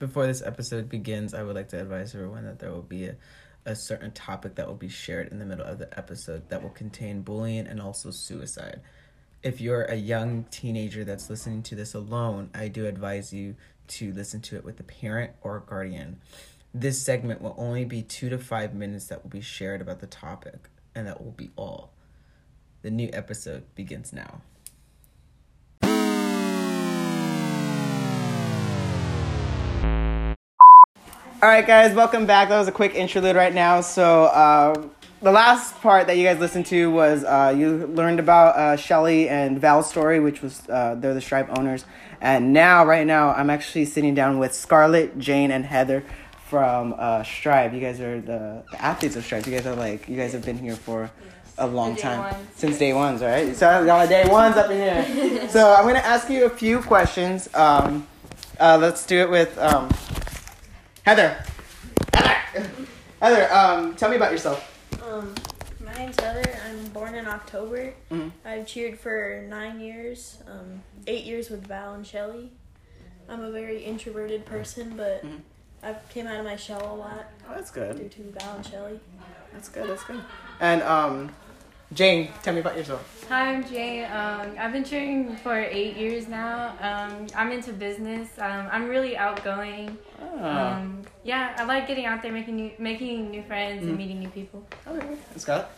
[0.00, 3.16] Before this episode begins, I would like to advise everyone that there will be a,
[3.66, 6.70] a certain topic that will be shared in the middle of the episode that will
[6.70, 8.80] contain bullying and also suicide.
[9.42, 13.56] If you're a young teenager that's listening to this alone, I do advise you
[13.88, 16.22] to listen to it with a parent or a guardian.
[16.72, 20.06] This segment will only be two to five minutes that will be shared about the
[20.06, 21.92] topic, and that will be all.
[22.80, 24.40] The new episode begins now.
[31.42, 32.50] All right, guys, welcome back.
[32.50, 33.80] That was a quick interlude right now.
[33.80, 34.88] So, uh,
[35.22, 39.26] the last part that you guys listened to was uh, you learned about uh, Shelly
[39.26, 41.86] and Val's story, which was uh, they're the Strive owners.
[42.20, 46.04] And now, right now, I'm actually sitting down with Scarlett, Jane, and Heather
[46.46, 47.72] from uh, Strive.
[47.72, 49.46] You guys are the, the athletes of Strive.
[49.46, 51.10] You guys are like, you guys have been here for
[51.56, 52.18] a long day time.
[52.18, 52.48] ones.
[52.56, 53.56] Since day ones, right?
[53.56, 55.48] So, y'all are day ones up in here.
[55.48, 57.48] so, I'm going to ask you a few questions.
[57.54, 58.06] Um,
[58.58, 59.88] uh, let's do it with um,
[61.04, 61.42] Heather.
[62.14, 62.70] Heather.
[63.20, 64.76] Heather, um, tell me about yourself.
[65.02, 65.34] Um,
[65.84, 66.44] my name's Heather.
[66.68, 67.92] I'm born in October.
[68.10, 68.32] Mhm.
[68.44, 72.52] I've cheered for nine years, um, eight years with Val and Shelly.
[73.28, 75.40] I'm a very introverted person, but Mhm.
[75.82, 78.10] I came out of my shell a lot Oh, that's due good.
[78.12, 79.00] to Val and Shelly.
[79.52, 79.88] That's good.
[79.88, 80.22] That's good.
[80.60, 81.34] And um,
[81.92, 83.26] Jane, tell me about yourself.
[83.28, 84.04] Hi, I'm Jane.
[84.04, 86.74] Um, I've been cheering for eight years now.
[86.80, 88.28] Um, I'm into business.
[88.38, 89.98] Um, I'm really outgoing.
[90.40, 93.88] Ah, Um, yeah, I like getting out there, making new, making new friends, Mm.
[93.88, 94.64] and meeting new people.
[94.86, 95.16] okay.
[95.36, 95.70] Scott.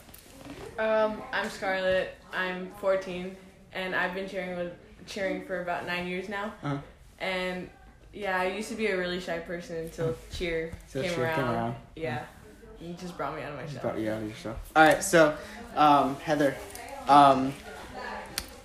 [0.79, 2.15] Um, I'm Scarlett.
[2.33, 3.35] I'm 14,
[3.73, 4.73] and I've been cheering with
[5.07, 6.53] cheering for about nine years now.
[6.63, 6.77] Uh-huh.
[7.21, 7.71] And
[8.13, 11.35] yeah, I used to be a really shy person until cheer So came, cheer around.
[11.37, 11.75] came around.
[11.97, 12.25] Yeah,
[12.83, 13.83] you just brought me out of my Just shell.
[13.83, 14.57] brought you out of your show.
[14.75, 15.03] All right.
[15.03, 15.37] So,
[15.77, 16.57] um, Heather,
[17.09, 17.53] um,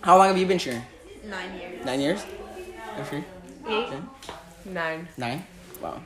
[0.01, 0.81] how long have you been cheering?
[1.25, 1.85] Nine years.
[1.85, 2.25] Nine years.
[2.95, 3.23] Good for you.
[3.69, 3.89] Eight.
[4.65, 5.07] Nine.
[5.17, 5.45] Nine.
[5.81, 6.01] Wow,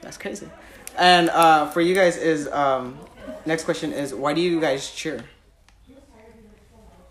[0.00, 0.48] that's crazy.
[0.96, 2.98] And uh, for you guys is um,
[3.46, 5.24] next question is why do you guys cheer?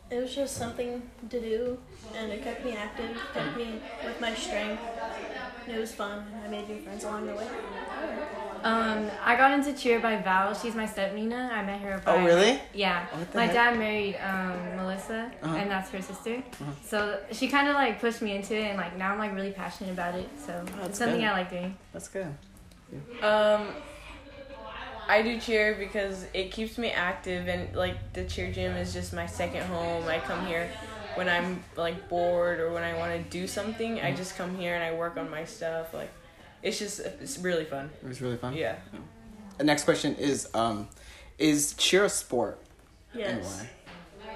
[0.09, 1.77] It was just something to do,
[2.17, 4.81] and it kept me active, kept me with my strength.
[5.67, 6.25] It was fun.
[6.43, 7.47] I made new friends along the way.
[8.63, 10.53] Um, I got into cheer by Val.
[10.53, 11.49] She's my step Nina.
[11.53, 12.15] I met her by.
[12.15, 12.59] Oh, really?
[12.73, 13.05] Yeah.
[13.33, 13.53] My heck?
[13.53, 15.55] dad married um, Melissa, Uh-huh.
[15.55, 16.43] and that's her sister.
[16.83, 19.51] So she kind of like pushed me into it, and like now I'm like really
[19.51, 20.29] passionate about it.
[20.45, 21.27] So that's it's something good.
[21.27, 21.77] I like doing.
[21.93, 22.27] That's good.
[23.21, 23.67] Um,
[25.07, 29.13] I do cheer because it keeps me active, and like the cheer gym is just
[29.13, 30.07] my second home.
[30.07, 30.69] I come here
[31.15, 33.99] when I'm like bored or when I want to do something.
[34.01, 35.93] I just come here and I work on my stuff.
[35.93, 36.11] Like,
[36.63, 37.89] it's just it's really fun.
[38.03, 38.53] It was really fun.
[38.55, 38.75] Yeah.
[39.57, 40.87] The next question is um,
[41.37, 42.59] is cheer a sport?
[43.13, 43.65] And Yes.
[44.21, 44.31] why?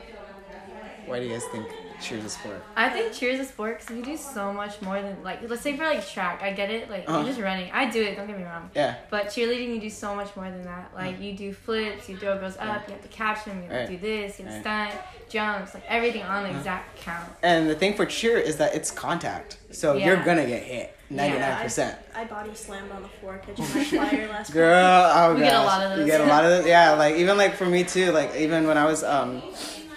[1.05, 1.67] Why do you guys think
[2.03, 2.61] cheer is a sport?
[2.75, 5.61] I think cheer is a sport because you do so much more than like let's
[5.61, 6.41] say for like track.
[6.43, 7.19] I get it, like Uh-huh.
[7.19, 7.71] you're just running.
[7.71, 8.15] I do it.
[8.15, 8.69] Don't get me wrong.
[8.75, 8.95] Yeah.
[9.09, 10.91] But cheerleading, you do so much more than that.
[10.95, 13.71] Like you do flips, you throw girls up, you have to catch them, you have
[13.71, 13.87] Right.
[13.87, 14.91] to do this, you have to Right.
[14.91, 16.57] stunt, jumps, like everything on the Uh-huh.
[16.59, 17.29] exact count.
[17.41, 20.07] And the thing for cheer is that it's contact, so Yeah.
[20.07, 21.95] you're gonna get hit ninety nine I, percent.
[22.15, 24.55] I body slammed on the floor catching my flyer last week.
[24.55, 25.49] Girl, oh We gosh.
[25.49, 26.05] get a lot of You those.
[26.07, 26.65] get a lot of those.
[26.67, 28.11] Yeah, like even like for me too.
[28.11, 29.41] Like even when I was um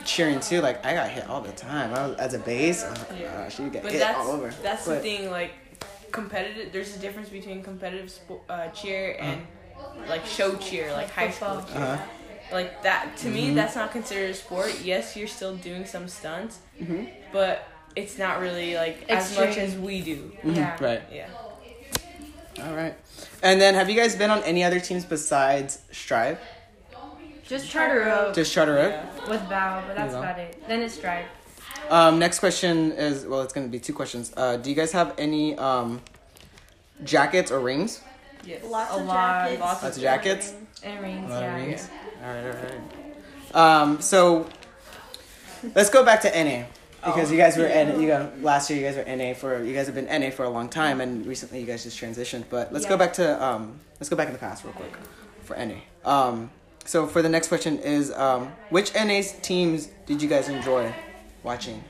[0.06, 1.92] cheering too, like I got hit all the time.
[1.94, 2.84] I was as a base.
[2.84, 3.32] Oh Yeah.
[3.44, 4.50] gosh, you get But hit that's all over.
[4.62, 5.30] that's the thing.
[5.30, 5.52] Like
[6.12, 9.42] competitive, there's a difference between competitive spo- uh, cheer and
[10.08, 11.82] like show cheer, like high school cheer.
[11.82, 12.02] Uh-huh.
[12.52, 13.34] Like that to Mm-hmm.
[13.34, 14.80] me, that's not considered a sport.
[14.82, 17.08] Yes, you're still doing some stunts, Mhm.
[17.32, 20.32] but it's not really like as much as we do.
[20.44, 20.84] Mm-hmm.
[20.84, 21.02] Right.
[21.12, 21.28] Yeah.
[22.62, 22.94] All right.
[23.42, 26.38] And then have you guys been on any other teams besides Strive?
[27.48, 28.90] Just charter oak Just Charter Oak?
[28.92, 29.30] Yeah.
[29.30, 30.22] with Val, but that's Val.
[30.22, 30.62] about it.
[30.66, 31.26] Then it's strive.
[31.90, 34.32] Um, next question is well, it's gonna be two questions.
[34.36, 36.00] Uh, do you guys have any um,
[37.04, 38.00] jackets or rings?
[38.44, 38.64] Yes.
[38.64, 39.60] Lots A of lot, jackets.
[39.60, 40.54] lots of jackets.
[40.82, 41.56] And rings, A lot yeah.
[41.56, 41.88] of rings.
[42.24, 43.82] All right, all right.
[43.82, 44.46] Um, so
[45.74, 46.64] let's go back to NA
[47.04, 47.32] because Oh.
[47.32, 48.00] you guys were N.
[48.00, 50.44] You know, last year you guys were NA for you guys have been NA for
[50.44, 52.44] a long time, and recently you guys just transitioned.
[52.50, 54.92] But let's go back to um, let's go back in the past real quick
[55.44, 55.76] for NA.
[56.04, 56.50] Um,
[56.86, 60.94] so for the next question is um, which NA teams did you guys enjoy
[61.42, 61.82] watching?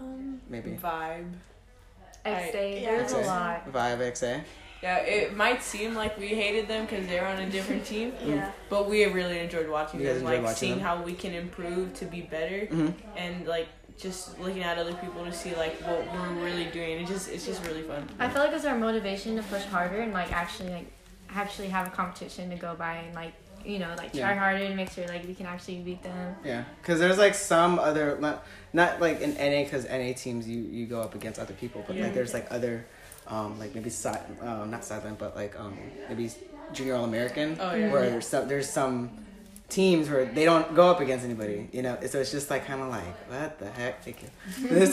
[0.00, 1.32] Um, Maybe Vibe.
[2.24, 2.96] XA, Yeah.
[2.96, 3.70] there's a lot.
[3.72, 4.42] Vibe XA.
[4.82, 8.50] Yeah, it might seem like we hated them because they're on a different team, yeah.
[8.68, 10.84] but we really enjoyed watching You guys them, enjoyed like watching seeing them?
[10.84, 12.92] how we can improve to be better, Mhm.
[13.16, 13.68] and like
[13.98, 17.00] just looking at other people to see like what we're really doing.
[17.00, 18.08] It just it's just really fun.
[18.18, 20.86] I feel like it's our motivation to push harder and like actually like
[21.34, 23.32] actually have a competition to go by and like
[23.64, 24.38] you know like try Yeah.
[24.38, 26.36] harder to make sure like we can actually beat them.
[26.44, 30.60] Yeah, because there's like some other not, not like in NA because NA teams you
[30.62, 32.04] you go up against other people, but Yeah.
[32.04, 32.84] like there's like other
[33.26, 35.76] um, like maybe side, uh, not sideline, but like um,
[36.08, 36.30] maybe
[36.72, 37.90] junior all American, Oh, yeah.
[37.90, 39.10] where there's some, there's some
[39.70, 41.96] teams where they don't go up against anybody, you know.
[42.06, 44.10] So it's just like kind of like what the heck, so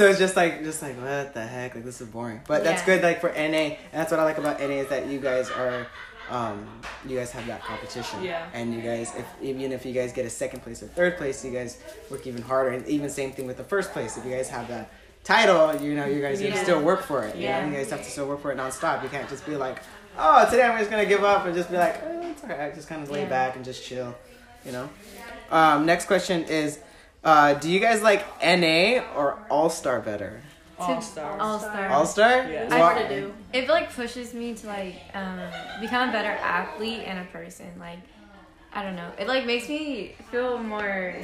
[0.09, 2.39] it's just like just like what the heck, like this is boring.
[2.47, 5.07] But that's good, like for NA, and that's what I like about NA is that
[5.07, 5.88] you guys are.
[6.29, 6.65] Um,
[7.06, 8.45] you guys have that competition, Yeah.
[8.53, 11.44] and you guys, if even if you guys get a second place or third place,
[11.44, 11.77] you guys
[12.09, 12.69] work even harder.
[12.69, 14.15] And even same thing with the first place.
[14.18, 14.91] If you guys have that
[15.23, 16.56] title, you know, you guys Yeah.
[16.63, 17.35] still work for it.
[17.35, 17.62] You Yeah.
[17.65, 19.03] know, you guys have to still work for it nonstop.
[19.03, 19.77] You can't just be like,
[20.18, 22.74] oh, today I'm just gonna give up and just be like, oh, it's alright.
[22.74, 23.29] Just kind of lay Yeah.
[23.29, 24.15] back and just chill.
[24.65, 24.89] You know.
[25.51, 26.79] Um, next question is,
[27.25, 30.41] uh, do you guys like NA or All Star better?
[30.81, 31.42] All stars.
[31.42, 31.89] All star.
[31.89, 32.30] All Star.
[32.30, 32.63] Yeah.
[32.63, 33.33] It's hard to do.
[33.54, 35.39] It like pushes me to like um,
[35.80, 37.68] become a better athlete and a person.
[37.80, 38.00] Like
[38.74, 39.12] I don't know.
[39.19, 41.16] It like makes me feel more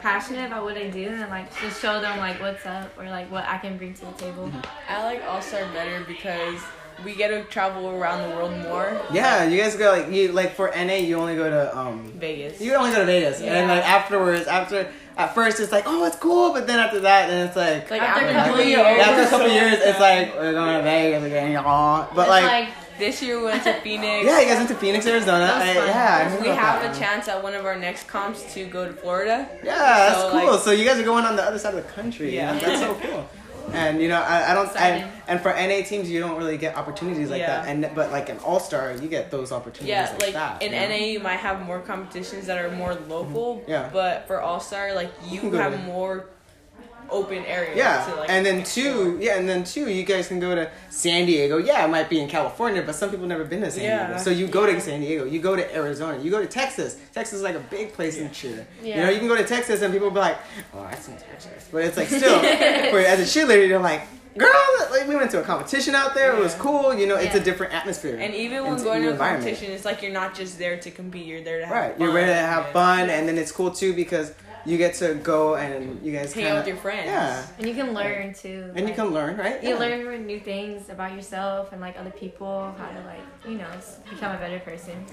[0.00, 3.30] passionate about what I do and like just show them like what's up or like
[3.30, 4.50] what I can bring to the table.
[4.88, 6.60] I like All Star better because
[7.04, 9.00] we get to travel around the world more.
[9.12, 12.60] Yeah, you guys go like you like for NA, you only go to um, Vegas.
[12.60, 13.58] you only go to Vegas, yeah.
[13.58, 17.28] and like afterwards, after at first it's like, oh, it's cool, but then after that,
[17.28, 17.90] then it's like.
[17.90, 19.00] like After after, a ah, couple doing years.
[19.06, 22.08] after a couple so years, it's like we're going to Vegas again, y'all.
[22.14, 22.68] But It's like,
[22.98, 24.26] this year we went to Phoenix.
[24.26, 25.44] yeah, you guys went to Phoenix, Arizona.
[25.54, 26.96] I- yeah, I We have that.
[26.96, 29.48] a chance at one of our next comps to go to Florida.
[29.64, 30.50] Yeah, that's So, cool.
[30.52, 32.34] like- so you guys are going on the other side of the country.
[32.34, 32.54] Yeah.
[32.54, 33.28] Yeah, that's so cool.
[33.72, 34.74] And you know, I, I don't.
[34.76, 37.62] And, and for NA teams, you don't really get opportunities like Yeah.
[37.62, 37.68] that.
[37.68, 40.62] And but like an All Star, you get those opportunities Yeah, like, like that.
[40.62, 40.88] in you know?
[40.88, 43.56] NA you might have more competitions that are more local.
[43.58, 43.70] Mm-hmm.
[43.70, 43.90] Yeah.
[43.92, 46.26] But for All Star, like you have more
[47.10, 47.76] open area.
[47.76, 48.94] Yeah, To, like, and then explore.
[48.94, 51.58] two, yeah, and then two, you guys can go to San Diego.
[51.58, 54.06] Yeah, it might be in California, but some people never been to San Yeah.
[54.08, 54.22] Diego.
[54.22, 56.96] So you go to San Diego, you go to Arizona, you go to Texas.
[57.14, 58.66] Texas is like a big place in cheer.
[58.82, 58.96] Yeah.
[58.96, 60.38] You know, you can go to Texas and people be like,
[60.74, 62.38] "Oh, that's in Texas," but it's like still,
[62.90, 64.02] for, as a cheerleader, you're like,
[64.36, 64.50] "Girl,
[64.90, 66.34] like we went to a competition out there.
[66.36, 66.94] It was cool.
[66.94, 69.84] You know, it's a different atmosphere." And even when It's going to a competition, it's
[69.84, 71.26] like you're not just there to compete.
[71.26, 72.00] You're there to have Right, fun.
[72.02, 74.32] you're ready to have and fun, and then it's cool too because
[74.66, 77.06] you get to go and you guys Hang out with your friends.
[77.06, 78.72] Yeah, And you can learn too.
[78.74, 79.62] and you can learn, right?
[79.62, 79.78] You Yeah.
[79.78, 83.70] learn new things about yourself and like other people, how to like you know
[84.10, 85.04] become a better person.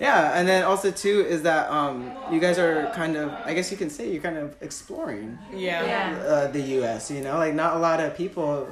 [0.00, 3.70] Yeah, and then also too is that um, you guys are kind of, I guess
[3.70, 5.84] you can say you're kind of exploring Yeah.
[5.84, 6.18] Yeah.
[6.26, 7.10] uh, the U.S.
[7.10, 8.66] You know, like not a lot of people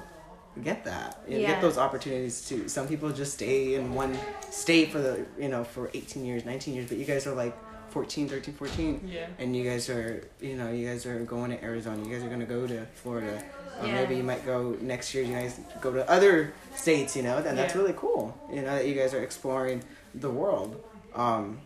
[0.64, 1.52] get that, you Yeah.
[1.52, 2.68] get those opportunities too.
[2.68, 4.18] Some people just stay in one
[4.50, 7.56] state for the, you know, for 18 years, 19 years, but you guys are like
[7.90, 9.00] 14, 13, 14.
[9.12, 9.26] Yeah.
[9.38, 12.02] And you guys are, you know, you guys are going to Arizona.
[12.06, 13.42] You guys are going to go to Florida.
[13.81, 13.94] Or Yeah.
[13.94, 15.25] maybe you might go next year.
[15.25, 17.81] You guys go to other states, you know, and that's Yeah.
[17.81, 18.37] really cool.
[18.52, 19.82] You know that you guys are exploring
[20.14, 20.82] the world.
[21.14, 21.58] Um,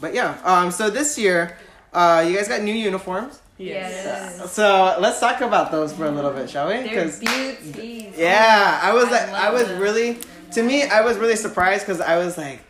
[0.00, 1.56] but yeah, um, so this year,
[1.92, 3.40] uh, you guys got new uniforms.
[3.58, 3.92] Yes.
[4.38, 4.52] Yes.
[4.52, 6.74] So let's talk about those for a little bit, shall we?
[6.82, 8.14] They're 'Cause- beauties.
[8.16, 9.80] yeah, I was I like, I was them.
[9.80, 10.18] really,
[10.52, 12.60] to me, I was really surprised because I was like,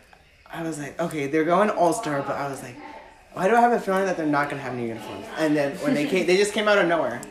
[0.51, 2.75] I was like, okay, they're going All Star, but I was like,
[3.33, 5.25] why do I have a feeling that they're not gonna have new uniforms?
[5.37, 7.21] And then when they came, they just came out of nowhere.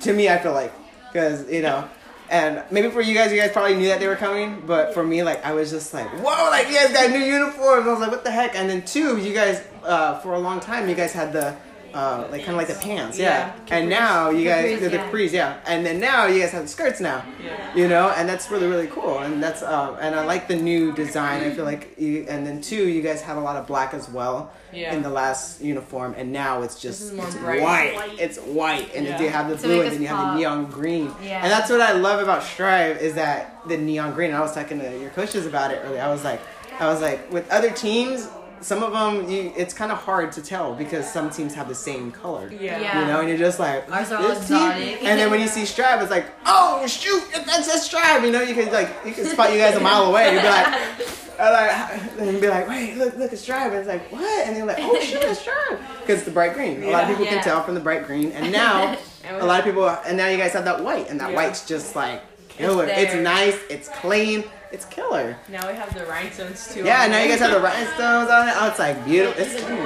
[0.00, 0.72] To me, I feel like,
[1.12, 1.88] because you know,
[2.30, 5.04] and maybe for you guys, you guys probably knew that they were coming, but for
[5.04, 7.86] me, like, I was just like, whoa, like you guys got new uniforms.
[7.86, 8.54] I was like, what the heck?
[8.54, 11.54] And then two, you guys, uh, for a long time, you guys had the.
[11.94, 13.54] Uh, like kind of like the pants, yeah.
[13.68, 15.10] Yeah, And now you guys, Capris, the, the yeah.
[15.10, 15.60] capris, yeah.
[15.66, 17.74] And then now you guys have the skirts now Yeah.
[17.74, 20.92] you know and that's really really cool and that's um and i like the new
[20.92, 23.92] design i feel like you and then two you guys had a lot of black
[23.94, 24.94] as well Yeah.
[24.94, 27.94] in the last uniform and now it's just This is more it's white.
[27.94, 28.18] White.
[28.18, 29.12] it's white and Yeah.
[29.18, 31.42] then you have the To blue and then you have the neon green Yeah.
[31.42, 33.38] and that's what i love about strive is that
[33.68, 36.24] the neon green and i was talking to your coaches about it earlier i was
[36.24, 36.40] like
[36.80, 38.28] i was like with other teams
[38.62, 41.74] some of them you, it's kind of hard to tell because some teams have the
[41.74, 42.78] same color Yeah.
[42.80, 43.00] Yeah.
[43.00, 44.58] you know, and you're just like, Ours are this team?
[44.58, 48.24] And then when you see Strive, it's like, oh shoot, that's a Strive.
[48.24, 50.34] You know, you can like, you can spot you guys a mile away.
[50.34, 50.66] You'd be like,
[51.40, 53.72] uh, like, and be like, wait, look, look, it's Strive.
[53.72, 54.46] And it's like, what?
[54.46, 56.82] And they're like, oh shoot, it's Strive, because it's the bright green.
[56.82, 57.34] A lot of people Yeah.
[57.34, 58.96] can tell from the bright green, and now
[59.28, 61.36] a lot of people, and now you guys have that white, and that Yeah.
[61.36, 62.84] white's just like killer.
[62.86, 65.36] It's It's, nice, it's clean, it's killer.
[65.48, 66.82] Now we have the rhinestones too.
[66.84, 68.54] Yeah, on now you guys have the rhinestones on it.
[68.56, 69.42] Oh, it's like beautiful.
[69.42, 69.76] It's cool.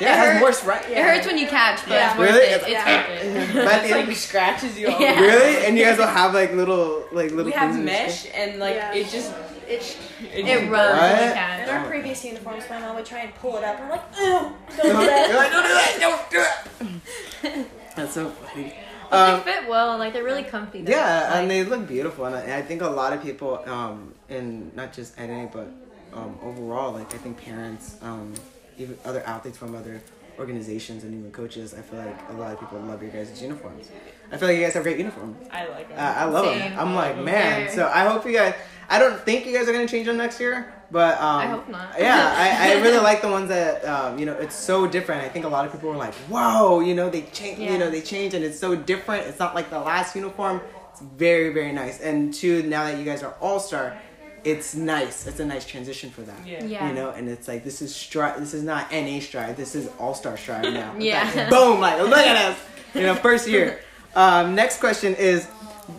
[0.00, 0.88] Yeah, it has hurt- more right.
[0.90, 2.10] It hurts when you catch, but Yeah.
[2.10, 2.46] it's worth Really?
[2.46, 2.60] it.
[2.62, 3.08] It's Yeah.
[3.08, 3.54] worth it.
[3.54, 5.20] But at It's like scratches you all Yeah.
[5.20, 5.66] Really?
[5.66, 7.46] And you guys will have like little, like little.
[7.46, 8.94] We have things in your mesh and like Yeah.
[8.94, 9.32] it just
[9.68, 9.98] It, it,
[10.32, 11.34] It just rubs when you What?
[11.34, 11.68] catch.
[11.68, 11.88] in our Oh.
[11.88, 13.74] previous uniforms, my mom would try and pull it up.
[13.76, 15.34] And I'm like, ew, don't do You're that.
[15.36, 15.96] like, don't do that!
[16.00, 17.68] Don't do it!
[17.96, 18.74] That's so funny.
[19.10, 19.98] But Um, they fit well.
[19.98, 20.82] Like they're really comfy.
[20.82, 20.92] Though.
[20.92, 24.14] yeah, and they look beautiful, and I, and I think a lot of people, um,
[24.28, 25.68] in not just NA but
[26.12, 28.34] um, overall, like I think parents, um,
[28.78, 30.00] even other athletes from other
[30.38, 33.88] organizations and even coaches, I feel like a lot of people love your guys' uniforms.
[34.30, 35.36] I feel like you guys have great uniforms.
[35.50, 35.98] I like them.
[35.98, 36.58] Uh, I love Same.
[36.60, 36.78] them.
[36.78, 37.70] I'm like, man.
[37.70, 38.54] So I hope you guys.
[38.88, 41.68] I don't think you guys are gonna change them next year, but um, I hope
[41.68, 41.94] not.
[41.98, 44.32] yeah, I, I really like the ones that um, you know.
[44.34, 45.22] It's so different.
[45.22, 47.58] I think a lot of people were like, "Whoa!" You know, they change.
[47.58, 47.72] Yeah.
[47.72, 49.26] You know, they change, and it's so different.
[49.26, 50.60] It's not like the last uniform.
[50.92, 52.00] It's very, very nice.
[52.00, 53.96] And two, now that you guys are all star,
[54.44, 55.26] it's nice.
[55.26, 56.46] It's a nice transition for that.
[56.46, 56.64] Yeah.
[56.64, 56.88] Yeah.
[56.88, 58.40] You know, and it's like this is strive.
[58.40, 59.56] This is not NA strive.
[59.56, 60.94] This is All Star strive now.
[60.98, 61.30] Yeah.
[61.34, 61.80] like, boom!
[61.80, 62.58] Like look at us.
[62.94, 63.80] You know, first year.
[64.16, 65.46] Um, next question is,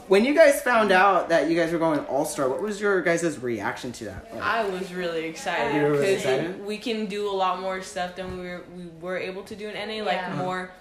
[0.07, 3.01] when you guys found out that you guys were going All Star, what was your
[3.01, 4.33] guys' reaction to that?
[4.33, 7.81] Like, I was really excited You were really because we can do a lot more
[7.81, 10.35] stuff than we were we were able to do in NA, like Yeah.
[10.35, 10.71] more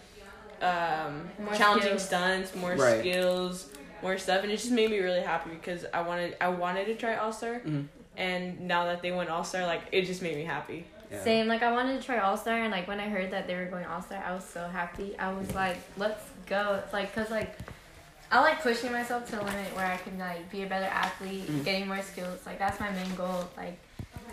[0.60, 2.04] um, More challenging skills.
[2.04, 2.98] stunts, more Right.
[3.00, 3.68] skills,
[4.02, 6.94] more stuff, and it just made me really happy because I wanted I wanted to
[6.96, 7.86] try All Star, Mhm.
[8.16, 10.84] and now that they went All Star, like it just made me happy.
[11.10, 11.22] Yeah.
[11.24, 11.46] Same.
[11.46, 13.66] Like I wanted to try All Star, and like when I heard that they were
[13.66, 15.16] going All Star, I was so happy.
[15.18, 16.80] I was like, let's go.
[16.84, 17.56] It's like, cause like,
[18.30, 21.46] I like pushing myself to a limit where I can like be a better athlete,
[21.50, 21.64] Mhm.
[21.64, 22.40] getting more skills.
[22.44, 23.48] Like that's my main goal.
[23.56, 23.78] Like,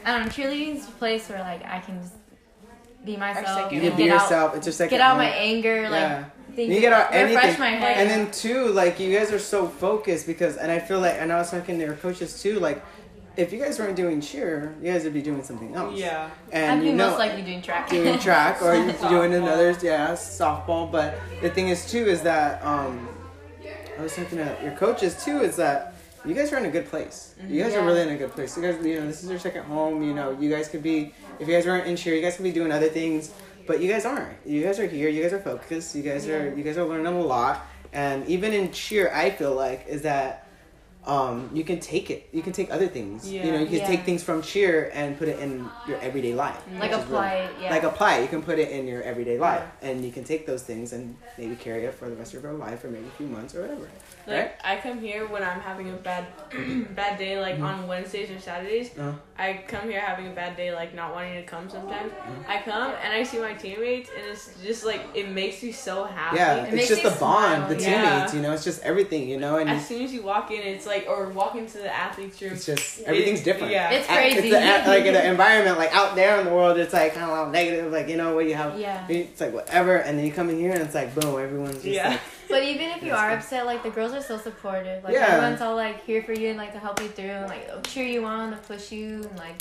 [0.06, 2.14] I don't know, cheerleading's a place where like I can just
[3.06, 4.56] be myself You can be get out, yourself.
[4.56, 4.98] It's your second.
[4.98, 5.36] get out my home.
[5.38, 6.24] anger, like Yeah.
[6.56, 7.60] think, You get out refresh anything.
[7.60, 7.98] my head.
[7.98, 11.32] And then two, like you guys are so focused because, and I feel like, and
[11.32, 12.84] I was talking to your coaches too, like.
[13.38, 16.00] If you guys weren't doing cheer, you guys would be doing something else.
[16.00, 17.90] Yeah, And I'd be you know, most likely doing track.
[17.90, 22.64] doing track or you're doing another yeah softball but the thing is too is that
[22.64, 23.10] um
[23.98, 26.88] i was talking to your coaches too is that you guys are in a good
[26.90, 27.36] place.
[27.40, 27.54] Mm-hmm.
[27.54, 28.58] You guys are really in a good place.
[28.58, 31.14] You guys you know this is your second home you know you guys could be
[31.40, 33.32] if you guys weren't in cheer you guys could be doing other things
[33.68, 34.38] but you guys aren't.
[34.46, 37.08] You guys are here you guys are focused you guys are you guys are learning
[37.08, 40.45] a lot and even in cheer i feel like is that
[41.08, 42.28] um, you can take it.
[42.32, 43.32] You can take other things.
[43.32, 43.46] Yeah.
[43.46, 43.88] You know, you can Yeah.
[43.88, 46.58] take things from cheer and put it in your everyday life.
[46.80, 47.70] like which is really- apply it, yeah.
[47.70, 48.20] like apply.
[48.20, 51.16] You can put it in your everyday life, and you can take those things and
[51.38, 53.62] maybe carry it for the rest of your life, or maybe a few months or
[53.62, 53.88] whatever.
[54.28, 54.52] like Right?
[54.64, 56.26] I come here when I'm having a bad
[56.96, 58.90] bad day, like on Wednesdays or Saturdays.
[58.98, 59.12] Uh-huh.
[59.38, 62.12] I come here having a bad day, like not wanting to come sometimes.
[62.14, 62.50] Mm-hmm.
[62.52, 66.06] I come and I see my teammates, and it's just like it makes me so
[66.06, 66.38] happy.
[66.38, 68.02] Yeah, It it's makes just you the bond, smile, the yeah.
[68.02, 68.34] teammates.
[68.34, 69.30] You know, it's just everything.
[69.30, 71.94] You know, and As soon as you walk in, it's like, or walking to the
[71.94, 72.54] athletes room.
[72.54, 73.72] it's just everything's different.
[73.72, 73.90] Yeah.
[73.92, 74.50] It's crazy.
[74.50, 77.30] It's the, like in the environment, like out there in the world, it's like kind
[77.30, 77.92] of all negative.
[77.92, 78.80] Like you know what you have.
[78.80, 79.06] Yeah.
[79.10, 81.86] It's like whatever, and then you come in here and it's like boom, everyone's just
[81.88, 82.10] Yeah.
[82.10, 83.40] like But even if you are good.
[83.40, 85.04] upset, like the girls are so supportive.
[85.04, 85.26] Like Yeah.
[85.28, 88.06] everyone's all like here for you and like to help you through and like cheer
[88.08, 89.56] you on, to push you and like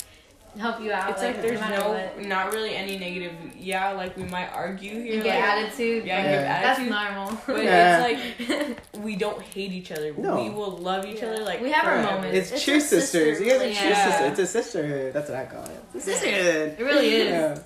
[0.57, 1.11] help you out.
[1.11, 2.25] It's like, there's matter no, what.
[2.25, 3.33] not really any negative.
[3.57, 5.15] Yeah, like we might argue here.
[5.15, 6.05] You get like, attitude.
[6.05, 7.41] Yeah, but give that's normal.
[7.47, 8.07] But Yeah.
[8.07, 10.13] it's like we don't hate each other.
[10.13, 10.41] No.
[10.41, 11.43] We will love each other.
[11.43, 12.37] Like We have our moments.
[12.37, 13.39] It's, It's cheer a sisters.
[13.39, 14.09] You guys are cheer Yeah.
[14.09, 14.31] sisters.
[14.31, 15.13] It's a sisterhood.
[15.13, 15.83] That's what I call it.
[15.93, 16.75] It's a sisterhood.
[16.79, 17.29] It really is.
[17.29, 17.59] Yeah.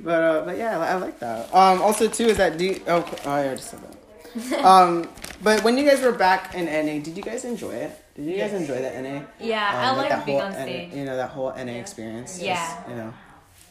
[0.00, 1.54] But uh, but yeah, I like that.
[1.54, 4.64] Um, also too is that do you, oh, oh I already said that.
[4.64, 5.08] um,
[5.42, 8.05] but when you guys were back in NA, did you guys enjoy it?
[8.16, 9.20] Did you guys enjoy the NA?
[9.38, 10.92] Yeah, Um, I like that being whole on NA stage.
[10.94, 12.40] you know that whole NA experience.
[12.40, 12.54] Yeah.
[12.56, 13.12] Just, you know.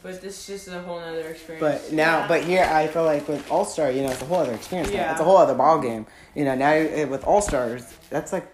[0.02, 1.60] But this is just a whole other experience.
[1.88, 2.28] But now, Yeah.
[2.28, 4.90] but here, I feel like with All Star, you know, it's a whole other experience.
[4.90, 4.94] now.
[5.00, 5.10] Yeah.
[5.12, 6.06] It's a whole other ball game.
[6.36, 6.74] You know, now
[7.08, 8.46] with All Stars, that's like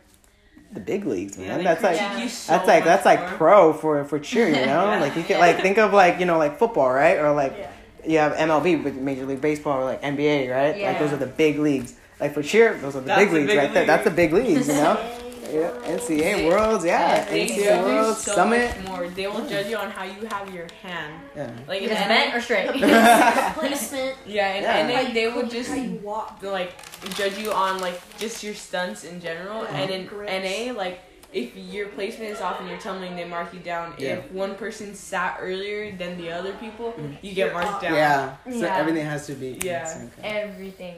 [0.73, 1.59] the big leagues, man.
[1.61, 2.27] Yeah, that's like Yeah.
[2.29, 4.49] so that's like much that's like pro for for cheer.
[4.49, 5.01] You know, Yeah.
[5.05, 7.19] like you can like think of like you know like football, right?
[7.19, 7.67] Or like Yeah.
[8.07, 10.81] you have MLB, with Major League Baseball, or like NBA, right?
[10.81, 11.95] Like those are the big leagues.
[12.19, 13.85] Like for cheer, those are the That's big leagues big right there.
[13.85, 14.97] That's the big leagues, you know.
[15.53, 18.77] yeah, NCAA Worlds, yeah, They NCAA judge you Worlds, so Summit.
[18.79, 19.09] much more.
[19.09, 21.15] They will judge you on how you have your hand.
[21.37, 21.51] Yeah.
[21.69, 22.71] Like in Is it bent or straight?
[23.55, 24.17] Placement.
[24.27, 25.03] yeah, and, Yeah.
[25.05, 25.71] NA they would just
[26.03, 26.39] walk.
[26.43, 26.73] like
[27.15, 30.33] judge you on like just your stunts in general, and in Grips.
[30.33, 31.01] NA like.
[31.35, 33.95] If your placement is off and you're tumbling, they mark you down.
[33.97, 34.17] Yeah.
[34.17, 37.17] If one person sat earlier than the other people, Mm.
[37.23, 37.95] you get marked down.
[37.95, 38.37] Yeah.
[38.45, 38.77] So Yeah.
[38.77, 39.59] everything has to be.
[39.65, 39.89] Yeah.
[40.23, 40.97] Everything.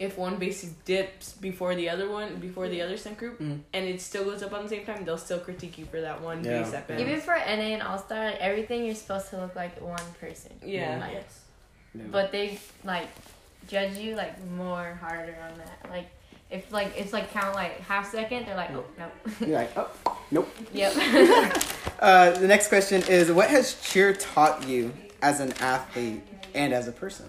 [0.00, 3.60] If one basic dips before the other one, before the other stunt group, Mm.
[3.74, 6.20] and it still goes up on the same time, they'll still critique you for that
[6.22, 6.62] one Yeah.
[6.62, 7.00] base that bent.
[7.00, 10.52] Even for NA and All Star, like, everything you're supposed to look like one person.
[10.64, 10.98] Yeah.
[10.98, 11.40] Like, Yes.
[11.94, 12.02] Yeah.
[12.10, 13.08] but they like
[13.68, 15.90] judge you like more harder on that.
[15.90, 16.06] Like
[16.50, 19.06] if like it's like count like half second, they're like, oh no.
[19.46, 19.90] You're like, oh,
[20.30, 20.48] nope.
[20.72, 20.92] yep.
[22.00, 24.90] Uh, the next question is What has cheer taught you
[25.20, 26.22] as an athlete
[26.54, 27.26] and as a person?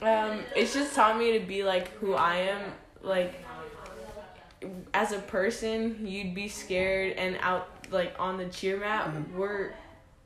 [0.00, 2.60] Um, it's just taught me to be like who I am.
[3.02, 3.34] Like,
[4.94, 9.32] as a person, you'd be scared, and out like on the cheer mat, Mhm.
[9.34, 9.70] we're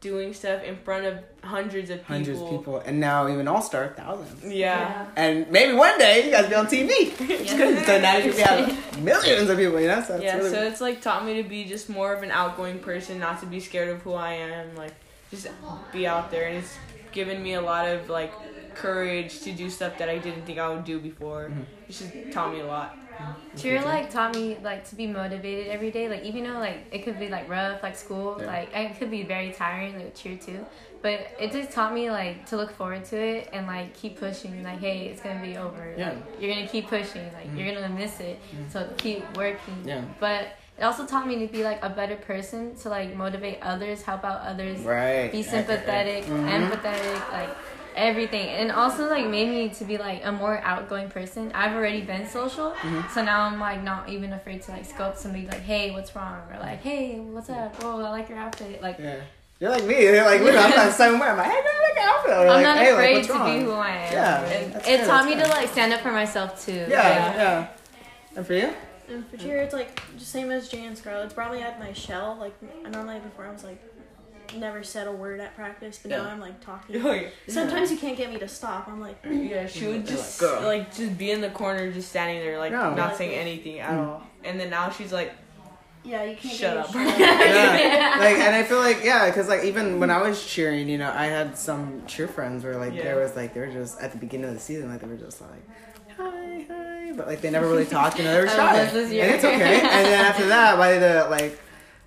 [0.01, 2.15] doing stuff in front of hundreds of people.
[2.17, 4.45] Hundreds of people, and now even All Star, thousands.
[4.53, 5.07] Yeah.
[5.15, 7.13] And maybe one day you guys be on TV.
[7.21, 7.85] Yeah.
[7.87, 10.03] so now you can have millions of people, you know?
[10.03, 12.33] So, it's Yeah, really, so it's like taught me to be just more of an
[12.33, 14.93] outgoing person, not to be scared of who I am, like
[15.31, 15.47] just
[15.93, 16.75] be out there, and it's
[17.13, 18.33] given me a lot of like
[18.75, 21.51] courage to do stuff that I didn't think I would do before.
[21.51, 21.63] Mm-hmm.
[21.89, 22.97] It's just taught me a lot.
[22.97, 23.59] Mm-hmm.
[23.59, 26.09] Cheer like taught me like to be motivated every day.
[26.09, 28.47] Like even though like it could be like rough, like school, Yeah.
[28.47, 30.65] like it could be very tiring, like cheer too.
[31.03, 34.63] But it just taught me like to look forward to it and like keep pushing.
[34.63, 35.95] Like hey, it's gonna be over.
[35.97, 36.11] Yeah.
[36.11, 37.25] Like, you're gonna keep pushing.
[37.33, 37.59] Like mm-hmm.
[37.59, 38.39] you're gonna miss it.
[38.71, 39.83] So keep working.
[39.85, 40.05] Yeah.
[40.19, 44.03] But it also taught me to be like a better person to like motivate others,
[44.03, 45.31] help out others, Right.
[45.31, 46.49] be sympathetic, Mhm.
[46.49, 47.51] empathetic, like
[47.97, 48.49] everything.
[48.49, 51.51] And also like made me to be like a more outgoing person.
[51.55, 53.09] I've already been social, Mm-hmm.
[53.13, 56.41] so now I'm like not even afraid to like scope somebody like, hey, what's wrong?
[56.53, 57.75] Or like, hey, what's up?
[57.83, 58.81] Oh, I like your outfit.
[58.83, 59.17] Like Yeah.
[59.61, 60.03] You're like me.
[60.03, 61.15] You're like, look, I'm not the same.
[61.23, 62.31] I'm like, hey, girl, look at outfit.
[62.33, 63.59] Or I'm like, not hey, afraid what's to wrong?
[63.61, 64.13] be who I am.
[64.13, 65.45] Yeah, It, that's it good, taught me good.
[65.45, 66.87] to like stand up for myself too.
[66.89, 67.69] Yeah, yeah.
[68.35, 68.73] And for you?
[69.09, 71.27] And for cheer, it's like just same as Jay and Scarlett.
[71.27, 72.37] It's brought me out of my shell.
[72.41, 72.55] Like
[72.91, 73.79] normally before I was like
[74.57, 77.01] never said a word at practice, but now I'm like talking.
[77.05, 77.29] Oh, yeah.
[77.49, 78.89] Sometimes you can't get me to stop.
[78.89, 82.09] I'm like, Yeah, she would just like, "Girl." like just be in the corner, just
[82.09, 82.95] standing there, like No.
[82.95, 84.23] not saying anything at all.
[84.45, 85.33] And then now she's like,
[86.05, 86.93] yeah, you can't Shut up.
[86.95, 88.17] me to yeah.
[88.19, 91.13] Like, and I feel like, yeah, because like even when I was cheering, you know,
[91.15, 93.05] I had some cheer friends where like Yeah.
[93.05, 95.17] there was like they were just at the beginning of the season, like they were
[95.17, 95.63] just like,
[96.17, 98.83] hi, hi, but like they never really talked, you know, they were I oh, shy,
[98.83, 99.81] love this and it's okay.
[99.83, 101.59] And then after that, by the like.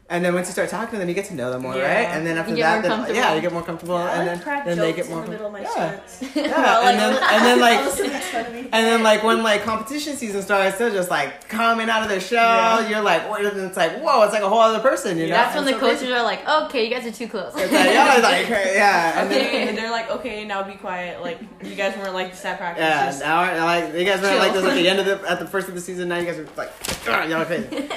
[0.08, 1.82] And then once you start talking to them, you get to know them more, Yeah.
[1.92, 2.08] right?
[2.16, 4.20] And then after You get that, more then, yeah, you get more comfortable, I and
[4.20, 6.00] like then crack then jokes they get in more the middle of my yeah.
[6.36, 8.60] Yeah, and then and then like Allison makes fun of me.
[8.60, 12.20] and then like when like competition season starts, they're just like coming out of their
[12.20, 12.40] shell.
[12.84, 12.88] Yeah.
[12.90, 13.44] You're like, what?
[13.48, 15.32] And it's like, whoa, it's like a whole other person, you know?
[15.38, 17.54] That's when And the so coaches are like, okay, you guys are too close.
[17.56, 21.24] It's like, yeah, like, yeah, and then okay, and they're like, okay, now be quiet.
[21.24, 22.84] Like you guys weren't like this at practice.
[22.84, 25.40] yeah, Just- now like you guys weren't like this at the end of the at
[25.40, 26.10] the first of the season.
[26.10, 26.72] Now you guys are like,
[27.08, 27.90] "Ah, y'all are crazy.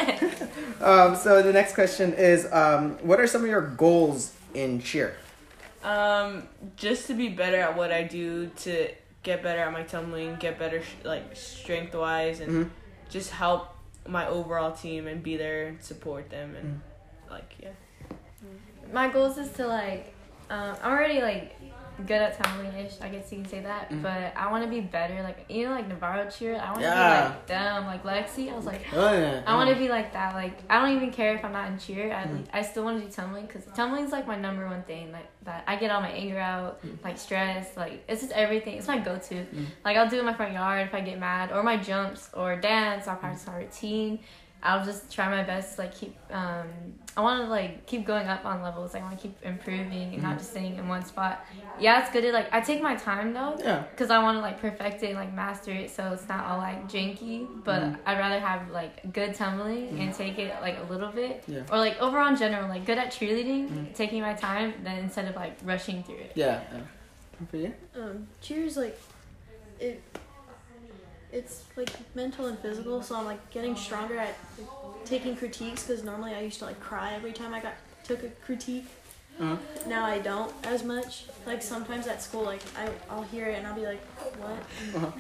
[0.81, 5.17] um, so the next question is, um, what are some of your goals in cheer?
[5.83, 8.89] Um, just to be better at what I do, to
[9.23, 12.71] get better at my tumbling, get better sh- like strength wise, and Mhm.
[13.11, 13.69] just help
[14.07, 16.81] my overall team and be there and support them and
[17.31, 17.69] like yeah.
[18.91, 20.15] my goals is to like
[20.49, 21.58] um, I'm already like
[22.07, 23.91] good at tumbling ish, I guess you can say that.
[23.91, 24.03] Mhm.
[24.03, 27.23] But I wanna be better, like you know like Navarro cheer, I wanna Yeah.
[27.25, 28.53] be like them, like Lexi.
[28.53, 29.43] I was like Oh, yeah.
[29.47, 30.35] I want to be like that.
[30.35, 32.13] Like I don't even care if I'm not in cheer.
[32.13, 32.45] I, Mm.
[32.53, 35.13] I still want to do tumbling because tumbling's like my number one thing.
[35.13, 37.03] Like that I get all my anger out, Mm.
[37.05, 37.77] like stress.
[37.77, 38.77] Like it's just everything.
[38.79, 39.35] It's my go-to.
[39.35, 39.67] Mm.
[39.85, 42.31] Like I'll do it in my front yard if I get mad, or my jumps,
[42.35, 43.09] or dance.
[43.09, 44.21] I'll practice my routine.
[44.63, 46.17] I'll just try my best to like keep.
[46.33, 46.67] Um,
[47.17, 48.95] I want to like keep going up on levels.
[48.95, 50.23] I want to keep improving and Mm.
[50.23, 51.45] not just staying in one spot.
[51.79, 52.49] Yeah, it's good to like.
[52.53, 53.85] I take my time though Yeah.
[53.91, 56.59] because I want to like perfect it and like master it so it's not all
[56.59, 57.47] like janky.
[57.65, 57.99] But Mhm.
[58.07, 61.61] I'd rather have like good tumbling and take it like a little bit, Yeah.
[61.71, 63.95] or like overall in general, like good at cheerleading, Mhm.
[63.95, 66.33] taking my time, then instead of like rushing through it.
[66.35, 66.61] Yeah.
[66.73, 66.81] yeah.
[67.49, 67.73] For you?
[67.97, 68.99] Um, cheers like
[69.79, 70.03] it.
[71.33, 74.35] It's like mental and physical, so I'm like getting stronger at
[75.05, 78.29] taking critiques because normally I used to like cry every time I got took a
[78.45, 78.87] critique.
[79.41, 79.57] Uh-huh.
[79.87, 81.25] Now I don't as much.
[81.47, 84.01] Like sometimes at school, like I I'll hear it and I'll be like,
[84.39, 84.97] what?
[84.97, 85.11] Uh-huh.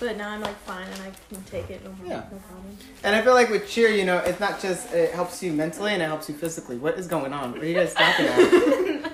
[0.00, 1.82] But now I'm like fine and I can take it.
[1.84, 2.16] No, Yeah.
[2.30, 2.76] no problem.
[3.04, 5.92] And I feel like with cheer, you know, it's not just it helps you mentally
[5.92, 6.76] and it helps you physically.
[6.78, 7.52] What is going on?
[7.52, 9.12] What are you guys talking about?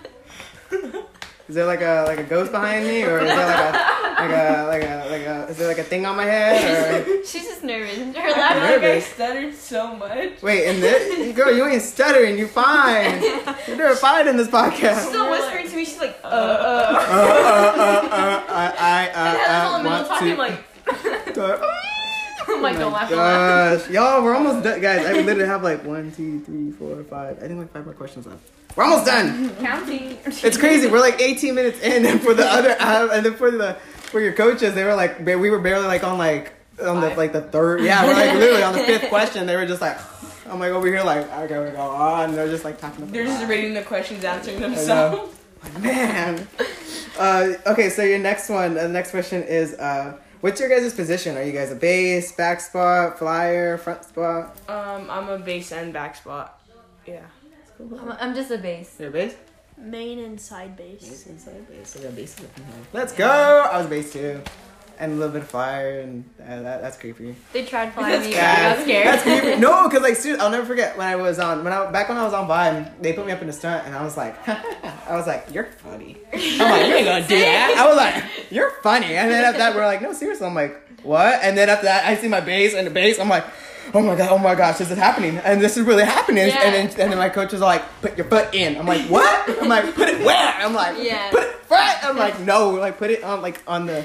[1.48, 4.30] is there like a like a ghost behind me, or is there like a like
[4.30, 7.06] a like a like a is there like a thing on my head?
[7.06, 7.96] Or She's just nervous.
[7.98, 8.52] Her I laugh.
[8.54, 10.40] feel like I stuttered so much.
[10.42, 12.38] wait, and this girl, you ain't stuttering.
[12.38, 13.22] You fine.
[13.68, 15.00] You're doing fine in this podcast.
[15.00, 15.84] She's still whispering to me.
[15.84, 16.96] She's like, uh, Uh, uh.
[16.98, 21.34] uh, uh, uh, I I And Heather's uh, in the middle uh, talking want like,
[21.34, 21.84] to.
[22.46, 23.08] I'm like, don't laugh.
[23.10, 23.80] Don't laugh.
[23.84, 25.04] Gosh, y'all, we're almost done, guys.
[25.06, 27.38] I literally have like one, two, three, four, five.
[27.42, 28.40] I think like five more questions left.
[28.76, 29.54] We're almost done.
[29.56, 30.18] Counting.
[30.26, 30.88] It's crazy.
[30.88, 33.74] We're like 18 minutes in, and for the other, uh, and then for the
[34.14, 37.32] for your coaches, they were like, we were barely like on like on the like
[37.32, 37.82] the third.
[37.82, 39.46] Yeah, we're like literally on the fifth question.
[39.46, 39.98] They were just like,
[40.46, 42.30] I'm like over here like, okay, we go on.
[42.30, 43.02] And they're just like talking.
[43.04, 45.36] About They're just reading the questions, answering themselves.
[45.80, 46.46] Man.
[47.18, 50.92] Uh, okay, so your next one, uh, the next question is, uh, what's your guys'
[50.92, 51.36] position?
[51.36, 54.56] Are you guys a base, back spot, flyer, front spot?
[54.68, 56.60] Um, I'm a base and back spot.
[57.06, 57.22] Yeah.
[57.80, 58.96] I'm, I'm just a base.
[58.98, 59.36] You're a base?
[59.76, 61.08] Main and side base.
[61.08, 61.90] Base inside base.
[61.90, 62.74] So we got bases up in here.
[62.92, 63.68] Let's go!
[63.72, 64.40] I was base too.
[64.96, 67.34] And a little bit of fire, and uh, that, that's creepy.
[67.52, 69.06] They tried flying me, but Yeah, I got scared.
[69.08, 69.56] That's creepy.
[69.60, 72.16] No, because like, seriously, I'll never forget when I was on when I back when
[72.16, 74.36] I was on Vibe, they put me up in the stunt, and I was like,
[74.48, 76.16] I was like, you're funny.
[76.32, 76.38] I'm
[76.70, 77.74] like, you ain't gonna do that.
[77.76, 79.16] I was like, you're funny.
[79.16, 80.46] And then after that, we're like, no, seriously.
[80.46, 81.42] I'm like, what?
[81.42, 83.18] And then after that, I see my base and the base.
[83.18, 83.44] I'm like,
[83.92, 86.48] oh my god, oh my gosh, this is happening, and this is really happening.
[86.48, 86.62] Yeah.
[86.62, 88.76] And then and then my coach was like, put your foot in.
[88.76, 89.60] I'm like, what?
[89.60, 90.54] I'm like, put it where?
[90.54, 91.30] I'm like, Yeah.
[91.30, 92.04] put it front.
[92.04, 94.04] I'm like, no, like put it on like on the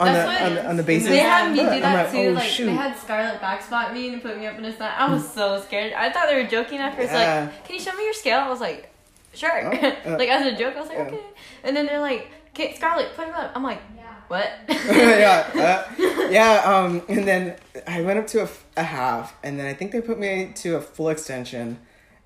[0.00, 1.08] on the, on the on the basis.
[1.08, 2.28] They had me do that like, too.
[2.28, 2.66] oh, like shoot.
[2.66, 4.98] they had Scarlett backspot me and put me up in a snap.
[4.98, 5.92] I was so scared.
[5.92, 7.12] I thought they were joking at first.
[7.12, 7.50] Yeah.
[7.52, 8.40] Like, can you show me your scale?
[8.40, 8.92] I was like,
[9.34, 9.66] sure.
[9.66, 11.20] Oh, uh, like as a joke, I was like, okay.
[11.64, 13.52] And then they're like, okay, Scarlett, put him up.
[13.54, 13.80] I'm like,
[14.28, 14.50] what?
[14.68, 16.62] yeah, uh, yeah.
[16.64, 20.18] Um, and then I went up to a half, and then I think they put
[20.18, 21.78] me to a full extension.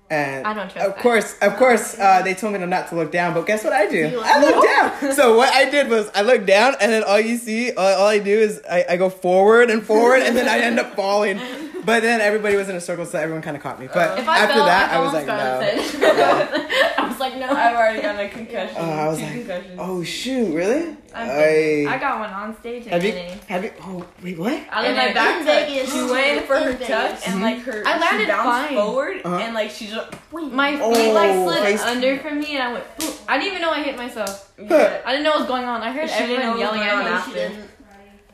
[0.09, 1.01] And I don't trust Of that.
[1.01, 3.33] course, of course, uh, they told me to not to look down.
[3.33, 3.97] But guess what I do?
[3.97, 5.13] You I look look down.
[5.15, 8.07] So what I did was I look down, and then all you see, all, all
[8.07, 11.39] I do is I, I go forward and forward, and then I end up falling.
[11.85, 13.87] But then everybody was in a circle, so everyone kind of caught me.
[13.93, 16.07] But If I after fell, that, I, I, was like, Scarlett's no.
[17.03, 17.47] I was like, no.
[17.49, 18.77] I've already gotten a concussion.
[18.77, 19.79] Uh, I was two like, concussions.
[19.79, 20.95] oh shoot, really?
[21.13, 23.11] I've I, been- I got one on stage have you?
[23.47, 23.71] Have you?
[23.81, 24.53] Oh wait, what?
[24.71, 25.67] I and lived my my back back.
[25.67, 25.93] Vegas.
[25.93, 27.83] She went for her tuck and like her.
[27.85, 28.75] I landed bounced fine.
[28.77, 29.35] forward Uh-huh.
[29.37, 30.09] and like she just.
[30.31, 32.97] My feet Oh, like slid face- under from me, and I went.
[32.97, 33.13] Boom.
[33.27, 34.51] I didn't even know I hit myself.
[34.59, 34.63] I
[35.11, 35.81] didn't know what was going on.
[35.81, 37.39] I heard She didn't know everyone yelling going at me.
[37.41, 37.67] after.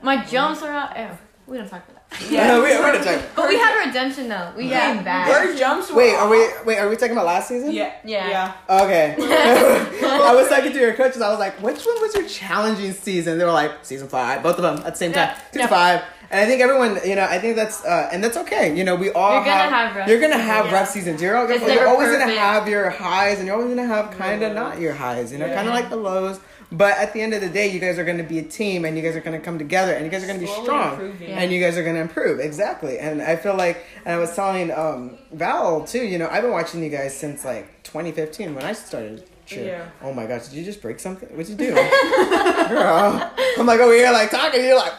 [0.01, 0.97] My jumps were out.
[0.97, 1.07] Ew,
[1.47, 1.98] we don't talk about that.
[2.29, 3.21] Yeah, we, we're gonna check.
[3.35, 4.51] But we had redemption though.
[4.57, 4.93] We Yeah.
[4.95, 5.29] came back.
[5.31, 5.97] Her jumps were.
[5.97, 6.47] Wait, are we?
[6.65, 7.71] Wait, are we talking about last season?
[7.71, 7.93] Yeah.
[8.03, 8.53] Yeah.
[8.67, 8.81] Yeah.
[8.83, 9.15] Okay.
[9.19, 11.21] I was talking to your coaches.
[11.21, 13.37] I was like, which one was your challenging season?
[13.37, 15.29] They were like, season five, both of them at the same time.
[15.29, 15.35] Yeah.
[15.51, 15.67] Season Yeah.
[15.67, 16.01] five.
[16.31, 18.75] And I think everyone, you know, I think that's, uh, and that's okay.
[18.75, 20.73] You know, we all You're gonna have, have rough you're gonna seasons, have yeah.
[20.73, 21.21] rough seasons.
[21.23, 24.11] You're, all, It's you're never always gonna have your highs, and you're always gonna have
[24.11, 25.31] kind of not your highs.
[25.31, 26.39] You know, kind of like the lows.
[26.71, 28.95] But at the end of the day, you guys are gonna be a team, and
[28.95, 31.29] you guys are gonna come together, and you guys are gonna be strong improving.
[31.31, 34.71] And you guys are gonna improve exactly and i feel like and i was telling
[34.71, 38.73] um val too you know i've been watching you guys since like 2015 when i
[38.73, 39.65] started cheer.
[39.65, 39.85] Yeah.
[40.03, 41.73] oh my gosh did you just break something what'd you do
[42.69, 44.93] girl i'm like over here like talking you're like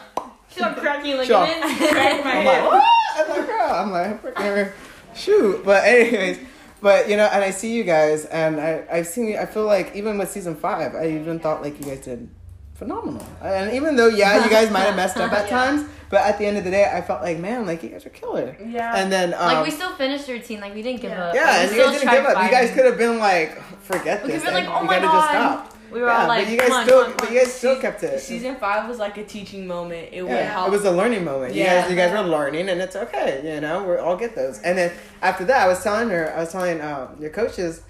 [0.49, 1.39] She's all cracking like Sure.
[1.41, 1.89] ligaments.
[1.91, 2.83] Crack my i'm like what
[3.17, 3.91] i'm like girl i'm
[4.57, 4.73] like
[5.15, 6.39] shoot but anyways
[6.81, 9.65] but you know and i see you guys and i i've seen you i feel
[9.65, 12.27] like even with season five i even thought like you guys did
[12.75, 16.37] phenomenal and even though yeah you guys might have messed up at times but at
[16.39, 18.95] the end of the day i felt like man like you guys are killer Yeah.
[18.97, 20.59] and then um, Like we still finished routine.
[20.59, 21.25] Like we didn't give Yeah.
[21.25, 21.35] up.
[21.35, 22.43] yeah, Like, and we you guys still didn't give tried up.
[22.43, 24.43] You guys could have been like, forget We this.
[24.43, 25.21] could have been like, oh you my gotta god.
[25.21, 25.70] just stop.
[25.91, 27.33] We were yeah, all like, but you guys come on, still, come on, but come
[27.35, 28.19] you guys still kept it.
[28.19, 30.09] Season five was like a teaching moment.
[30.11, 30.67] It would help.
[30.67, 31.53] it was a learning moment.
[31.53, 31.81] You Yeah.
[31.81, 33.41] guys, you guys were learning, and it's okay.
[33.55, 34.59] You know, we all get those.
[34.61, 37.81] And then after that, I was telling her, I was telling um, your coaches.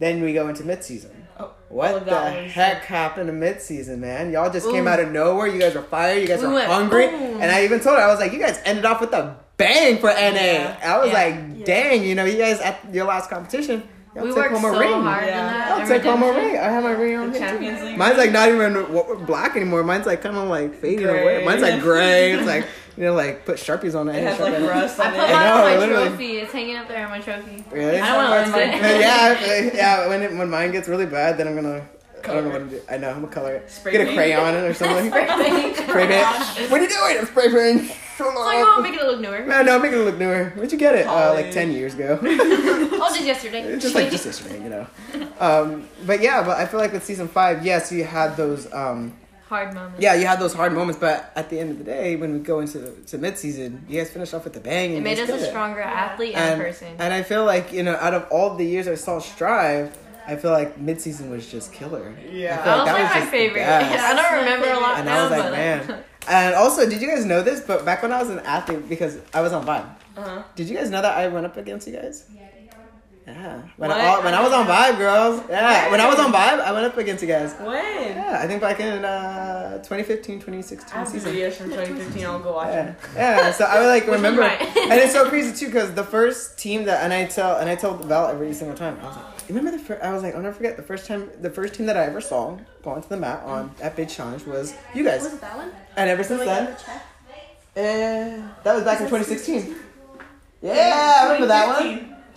[0.00, 1.12] Then we go into midseason.
[1.38, 4.32] Oh, What the heck happened to midseason, man?
[4.32, 5.46] Y'all just came out of nowhere.
[5.46, 6.20] You guys were fired.
[6.20, 7.06] You guys We were went hungry.
[7.06, 7.40] boom.
[7.40, 9.98] And I even told her, I was like, you guys ended off with a bang
[9.98, 10.14] for NA.
[10.34, 10.76] Yeah.
[10.84, 11.14] I was Yeah.
[11.14, 11.64] like, Yeah.
[11.64, 13.84] dang, you know, you guys at your last competition,
[14.14, 14.92] y'all We took worked home a so ring.
[15.02, 15.28] hard Yeah.
[15.28, 15.70] in that.
[15.72, 16.56] I'll and take home a ring.
[16.58, 17.38] I have my ring on The.
[17.38, 17.98] Champions League.
[17.98, 19.82] Mine's like not even black anymore.
[19.82, 21.22] Mine's like kind of like fading Gray.
[21.22, 21.44] away.
[21.44, 22.32] Mine's like gray.
[22.32, 24.16] It's like you know, like put sharpies on it.
[24.16, 26.08] It has like rust I on put mine on my literally.
[26.10, 26.36] trophy.
[26.38, 27.64] It's hanging up there on my trophy.
[27.72, 27.98] Really?
[27.98, 28.82] I don't want to lose it.
[29.00, 30.08] yeah, yeah.
[30.08, 31.86] When it, when mine gets really bad, then I'm gonna.
[32.28, 32.82] I don't know what to do.
[32.90, 33.70] I know I'm gonna color it.
[33.70, 34.16] Spray Get a paint.
[34.16, 35.06] crayon in or something.
[35.08, 35.76] Spray paint.
[35.76, 36.70] Spray paint.
[36.70, 37.18] What are you doing?
[37.18, 37.88] I'm spray painting.
[38.16, 39.44] So So you won't make it look newer.
[39.44, 40.52] No, no, make it look newer.
[40.54, 41.06] Where'd you get it?
[41.06, 42.18] Uh, like ten years ago.
[42.96, 43.78] Oh, just yesterday.
[43.78, 44.86] Just like just yesterday, you know.
[45.40, 48.72] Um, but yeah, but I feel like with season five, yes, you had those.
[48.72, 49.14] Um,
[49.48, 50.00] hard moments.
[50.00, 52.38] yeah, you had those hard moments, but at the end of the day, when we
[52.38, 54.90] go into to mid season, you guys finished off with a bang.
[54.96, 55.48] And It made us a killed it.
[55.50, 56.96] stronger athlete and, and, person.
[56.98, 59.94] and I feel like you know, out of all the years I saw Strive,
[60.26, 62.14] I feel like mid season was just killer.
[62.30, 62.58] Yeah.
[62.58, 63.60] I feel like that was like just my the favorite.
[63.60, 66.04] Yeah, I don't remember a lot And now, I was like, but man.
[66.26, 67.60] And also, did you guys know this?
[67.60, 70.42] But back when I was an athlete, because I was on Vibe, Uh-huh.
[70.56, 72.24] did you guys know that I went up against you guys?
[73.26, 73.62] Yeah.
[73.78, 73.98] When What?
[73.98, 75.42] I when I was on Vibe, girls.
[75.48, 75.90] Yeah.
[75.90, 77.54] When I was on Vibe, I went up against you guys.
[77.54, 77.72] When?
[78.16, 78.38] Yeah.
[78.42, 81.32] I think back in uh, 2015, 2016 I have season.
[81.34, 82.26] videos from 2015.
[82.26, 82.96] I'll go watch Yeah, them.
[83.16, 83.50] yeah.
[83.52, 87.02] So I would like remember, and it's so crazy too because the first team that,
[87.02, 89.70] and I tell, and I tell Val every single time, I was like, you remember
[89.70, 90.02] the first?
[90.02, 92.20] I was like, I'll never forget the first time, the first team that I ever
[92.20, 95.56] saw go onto the mat on at Big Challenge was you guys, Was it that
[95.56, 95.72] one?
[95.96, 97.02] and ever since then, the check?
[97.76, 99.74] eh, that was back in 2016.
[100.62, 101.82] Yeah, I remember that one.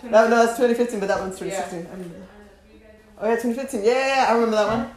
[0.01, 0.11] 2015.
[0.11, 1.87] That, no, that's 2015, but that one's 2016.
[1.87, 3.23] I.
[3.25, 3.83] Oh yeah, 2015.
[3.83, 4.91] Yeah, I remember that one.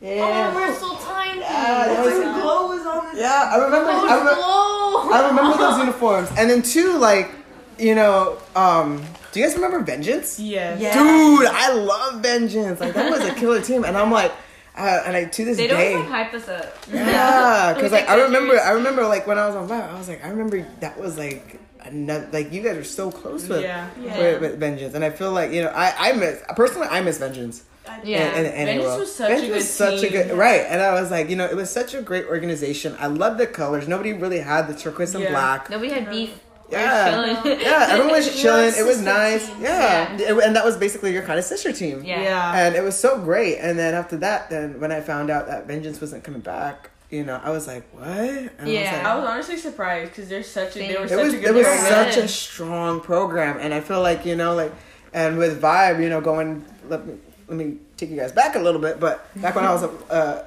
[0.00, 0.50] Yeah.
[0.52, 1.40] Oh, we're so tiny.
[1.40, 3.20] Yeah, that was- glow was on the.
[3.20, 3.90] yeah, I remember.
[3.90, 4.40] I remember.
[4.40, 6.28] I remember those uniforms.
[6.38, 7.30] And then two, like,
[7.78, 10.38] you know, um, do you guys remember Vengeance?
[10.38, 10.80] Yes.
[10.80, 10.94] Yeah.
[10.94, 12.80] Dude, I love Vengeance.
[12.80, 14.32] Like that was a killer team, and I'm like,
[14.76, 16.76] uh, and I to this They don't day, like hype us up.
[16.92, 19.98] yeah, because was like I remember, I remember like when I was on Vibe, I
[19.98, 21.60] was like, I remember that was like.
[21.80, 23.88] Another, like you guys are so close with, Yeah.
[24.02, 24.18] Yeah.
[24.18, 27.18] with, with Vengeance, and I feel like you know I I miss personally I miss
[27.18, 27.62] Vengeance.
[28.04, 28.36] Yeah.
[28.36, 30.10] in, in, in Vengeance was such a good was such a team.
[30.10, 32.96] good right, and I was like, you know, it was such a great organization.
[32.98, 33.86] I love the colors.
[33.88, 35.30] Nobody really had the turquoise and Yeah.
[35.30, 35.70] black.
[35.70, 36.34] Nobody had beef.
[36.70, 37.42] Yeah.
[37.44, 38.72] Yeah, everyone was chilling.
[38.76, 39.46] It was nice.
[39.46, 39.60] teams.
[39.60, 40.16] Yeah.
[40.16, 42.04] It- and that was basically your kind of sister team.
[42.04, 42.22] Yeah.
[42.22, 42.66] Yeah.
[42.66, 43.58] And it was so great.
[43.58, 47.24] And then after that, then when I found out that Vengeance wasn't coming back, you
[47.24, 48.06] know, I was like, what?
[48.06, 48.92] And I was Yeah.
[48.92, 51.38] like, I was honestly surprised because they're such a they were it such was a
[51.38, 52.12] good it was program.
[52.12, 54.72] such a strong program, and I feel like you know, like,
[55.14, 57.14] and with Vibe, you know, going let me
[57.48, 60.44] let me take you guys back a little bit, but back when I was uh,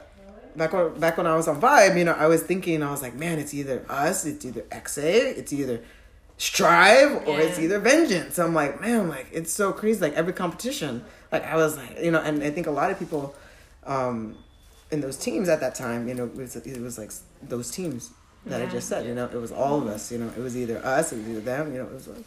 [0.56, 3.02] back when back when I was on Vibe, you know, I was thinking, I was
[3.02, 5.82] like, man, it's either us, it's either XA, it's either
[6.42, 8.40] Strive, or it's either Vengeance.
[8.40, 10.02] I'm like, man, like it's so crazy.
[10.02, 12.98] Like every competition, like I was like, you know, and I think a lot of
[12.98, 13.36] people,
[13.86, 14.36] um,
[14.90, 17.12] in those teams at that time, you know, it was, it was like
[17.44, 18.10] those teams
[18.48, 19.06] that I just said.
[19.06, 20.12] You know, it was all of us.
[20.12, 21.74] You know, it was either us, it was either them.
[21.74, 22.26] You know, it was like,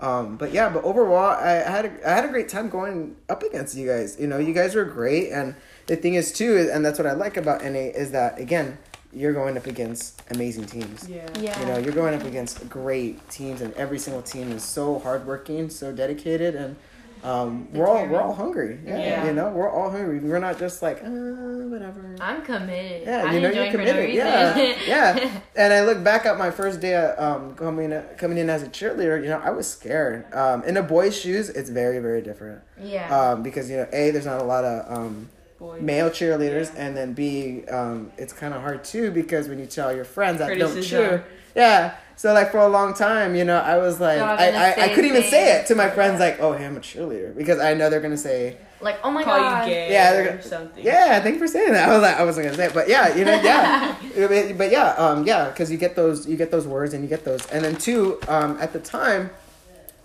[0.00, 3.42] um, but yeah, but overall, I had a, I had a great time going up
[3.42, 4.20] against you guys.
[4.20, 7.12] You know, you guys were great, and the thing is too, and that's what I
[7.12, 8.78] like about NA is that again,
[9.12, 11.08] you're going up against amazing teams.
[11.08, 11.26] Yeah.
[11.40, 11.58] Yeah.
[11.60, 15.70] You know, you're going up against great teams, and every single team is so hardworking,
[15.70, 16.76] so dedicated, and
[17.24, 18.78] um, we're all we're all hungry.
[18.86, 19.26] Yeah, Yeah.
[19.26, 20.20] you know, we're all hungry.
[20.20, 22.14] We're not just like uh, whatever.
[22.20, 23.08] I'm committed.
[23.08, 24.14] Yeah, I you know you're join for no committed.
[24.14, 25.40] Yeah, yeah.
[25.56, 28.68] And I look back at my first day of, um, coming coming in as a
[28.68, 29.20] cheerleader.
[29.20, 30.32] You know, I was scared.
[30.32, 32.60] Um, in a boy's shoes, it's very very different.
[32.80, 33.08] yeah.
[33.10, 35.78] Um, because you know, a there's not a lot of um, Boy.
[35.80, 36.86] male cheerleaders, Yeah.
[36.86, 40.38] and then B, um, it's kind of hard too because when you tell your friends
[40.38, 40.82] that don't Criticism.
[40.84, 41.24] cheer,
[41.56, 41.94] yeah.
[42.16, 44.88] So like for a long time, you know, I was like, Y'all I, I, I
[44.88, 47.74] couldn't even say it to my friends like, oh, hey, I'm a cheerleader because I
[47.74, 49.66] know they're gonna say, like, oh my Call god.
[49.68, 50.84] you gay Yeah, they're gonna- something.
[50.84, 51.88] yeah, thank you for saying that.
[51.88, 54.70] I was like, I wasn't gonna say it, but yeah, you know, yeah, but, but
[54.72, 57.44] yeah, um, yeah, because you get those, you get those words and you get those,
[57.50, 59.30] and then two, um, at the time,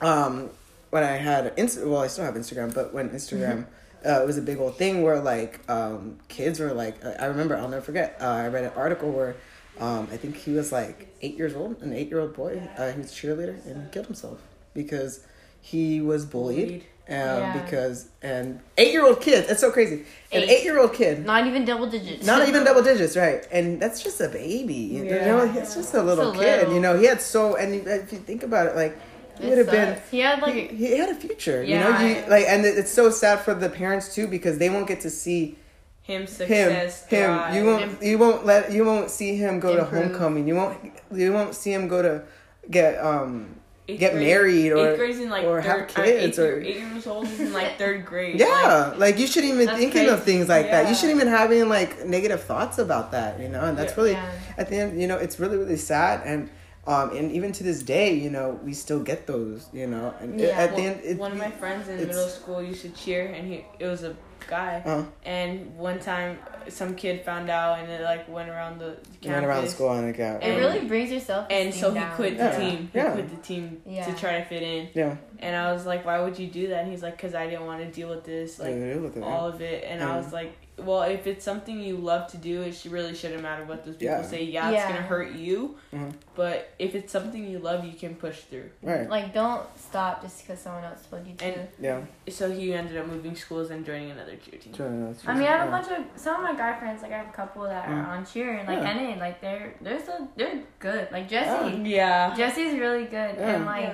[0.01, 0.49] um,
[0.91, 3.65] when I had Inst- well, I still have Instagram, but when Instagram.
[4.05, 7.55] Uh, it was a big old thing where like um, kids were like I remember
[7.57, 9.35] I'll never forget uh, I read an article where
[9.79, 12.91] um, I think he was like eight years old an eight year old boy uh,
[12.91, 14.39] he was a cheerleader and he killed himself
[14.73, 15.25] because
[15.61, 16.83] he was bullied, Bullied.
[17.09, 17.61] Um, Yeah.
[17.63, 19.95] because and eight year old kid it's so crazy
[20.31, 20.49] an Eight.
[20.49, 22.25] eight year old kid Not even double digits.
[22.25, 23.47] not even double digits, right?
[23.51, 24.73] And that's just a baby.
[24.73, 26.39] You know, it's just a little kid.
[26.59, 26.73] little.
[26.75, 28.97] You know, he had so, and if you think about it, like
[29.39, 29.97] he would have been.
[30.11, 30.53] He had like.
[30.53, 31.99] He, he had a future, Yeah.
[31.99, 32.21] you know.
[32.21, 35.09] You, like, and it's so sad for the parents too because they won't get to
[35.09, 35.57] see
[36.03, 36.27] Him him.
[36.27, 37.05] success.
[37.07, 37.25] Him.
[37.29, 37.55] thrive.
[37.55, 38.03] You won't.
[38.03, 38.71] You won't let.
[38.71, 39.89] You won't see him go Improve.
[39.89, 40.47] to homecoming.
[40.47, 40.77] You won't.
[41.13, 42.23] You won't see him go to
[42.69, 43.55] get um
[43.89, 44.95] Eighth get grade- married or
[45.29, 48.05] like or third, have kids uh, eight, or- eight years old is in like third
[48.05, 48.39] grade.
[48.39, 50.87] Yeah, like, you shouldn't even thinking of things like that.
[50.87, 53.59] You shouldn't even having like negative thoughts about that, you know.
[53.65, 53.97] And that's Yeah.
[53.97, 54.31] really Yeah.
[54.57, 56.21] at the end, you know, it's really really sad.
[56.25, 56.49] And
[56.85, 60.13] um, and even to this day, you know, we still get those, you know.
[60.19, 60.59] And it- Yeah.
[60.63, 63.47] at the end, it, one of my friends in middle school used to cheer, and
[63.47, 64.15] he it was a
[64.49, 64.81] guy.
[64.85, 69.27] uh, And one time, some kid found out, and it like went around the campus.
[69.29, 71.47] ran around the school and like, yeah, It really brings yourself.
[71.49, 72.59] And so he quit the Yeah.
[72.59, 72.89] team.
[72.91, 73.11] He Yeah.
[73.13, 74.05] quit the team Yeah.
[74.05, 74.89] to try to fit in.
[74.93, 77.47] yeah, And I was like, "Why would you do that?" And he's like, "Cause I
[77.47, 80.17] didn't want to deal with this, like deal with it, all of it." And I
[80.17, 83.83] was like, "Well, if it's something you love to do, it really shouldn't matter what
[83.85, 84.21] those people Yeah.
[84.23, 84.43] say.
[84.43, 86.13] Yeah, it's gonna hurt you, Mhm.
[86.35, 90.41] but if it's something you love, you can push through." right, Like, don't stop just
[90.41, 91.45] because someone else told you to.
[91.45, 91.99] And- yeah.
[92.29, 94.73] So he ended up moving schools and joining another cheer team.
[94.73, 97.01] Sure, no, it's I mean, I have a bunch of some of my guy friends.
[97.03, 98.05] Like, I have a couple that Mm.
[98.07, 98.93] are on cheer and like Yeah.
[98.93, 99.19] NA.
[99.19, 101.07] Like, they're they're so they're good.
[101.11, 102.33] Like Jesse, Yeah.
[102.35, 103.55] Jesse's really good, Yeah.
[103.55, 103.93] and like.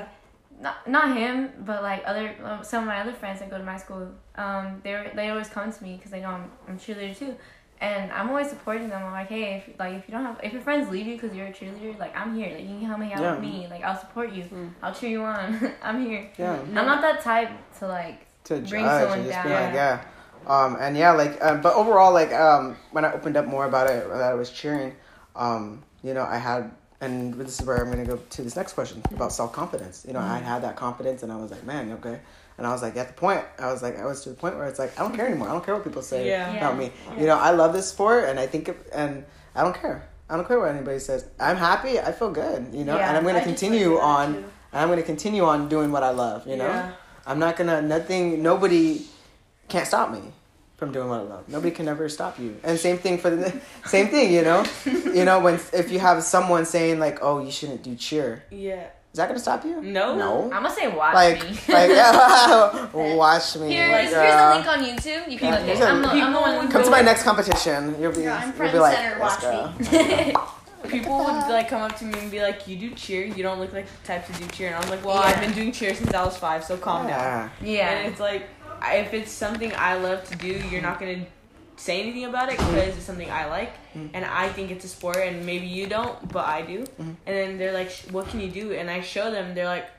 [0.59, 0.63] Yeah.
[0.63, 3.63] Not, not him, but like other um, some of my other friends that go to
[3.63, 4.09] my school.
[4.35, 7.35] Um, they they always come to me because they know I'm I'm cheerleader too,
[7.79, 9.03] and I'm always supporting them.
[9.03, 11.35] I'm like, hey, if like if you don't have if your friends leave you because
[11.35, 12.51] you're a cheerleader, like I'm here.
[12.53, 13.67] Like you can come hang out with me.
[13.69, 14.43] Like I'll support you.
[14.43, 14.71] Mm.
[14.83, 15.73] I'll cheer you on.
[15.83, 16.29] I'm here.
[16.37, 19.63] Yeah, I'm not that type to like to Bring judge someone and just be down.
[19.65, 20.01] like, yeah.
[20.47, 23.89] Um, and yeah, like, um, but overall, like, um, when I opened up more about
[23.89, 24.95] it, that I was cheering,
[25.35, 28.73] um, you know, I had, and this is where I'm gonna go to this next
[28.73, 30.03] question about self confidence.
[30.07, 32.19] You know, I had that confidence, and I was like, man, okay.
[32.57, 34.57] And I was like, at the point, I was like, I was to the point
[34.57, 35.47] where it's like, I don't care anymore.
[35.47, 36.51] I don't care what people say Yeah.
[36.57, 36.91] about me.
[37.17, 39.23] You know, I love this sport, and I think, it, and
[39.55, 40.07] I don't care.
[40.29, 41.25] I don't care what anybody says.
[41.39, 41.99] I'm happy.
[41.99, 42.73] I feel good.
[42.73, 44.33] You know, Yeah, and I'm gonna I continue went through that on.
[44.33, 44.39] too.
[44.73, 46.45] And I'm gonna continue on doing what I love.
[46.47, 46.67] You know.
[46.67, 46.91] Yeah.
[47.25, 49.05] I'm not gonna nothing nobody
[49.69, 50.21] can't stop me
[50.79, 51.47] from doing what I love.
[51.49, 52.57] Nobody can ever stop you.
[52.63, 53.53] And same thing for the
[53.85, 54.65] same thing, you know?
[54.85, 58.87] you know, when if you have someone saying like, "Oh, you shouldn't do cheer." Yeah.
[59.11, 59.81] Is that gonna stop you?
[59.81, 60.15] No.
[60.15, 60.43] No.
[60.45, 61.49] I'm gonna say watch Like me.
[61.67, 63.73] like yeah, watch me.
[63.73, 65.31] Here's, like, here's uh, the link on YouTube.
[65.31, 65.89] You can look People- it.
[65.89, 67.95] I'm the, I'm the one would Come to my next competition.
[67.99, 70.45] You'll be Yeah, I'm you'll be like, center, "Let's watch go."
[70.87, 73.25] People would like come up to me and be like, "You do cheer?
[73.25, 75.21] You don't look like the type to do cheer." And I'm like, "Well, Yeah.
[75.27, 77.19] I've been doing cheer since I was five, so calm down."
[77.61, 77.69] Yeah.
[77.69, 77.89] Yeah.
[77.89, 81.25] And it's like, I- if it's something I love to do, you're not gonna
[81.75, 82.75] say anything about it mm-hmm.
[82.75, 84.07] because it's something I like mm-hmm.
[84.13, 86.79] and I think it's a sport and maybe you don't, but I do.
[86.79, 87.01] Mm-hmm.
[87.01, 89.55] And then they're like, "What can you do?" And I show them.
[89.55, 89.89] They're like,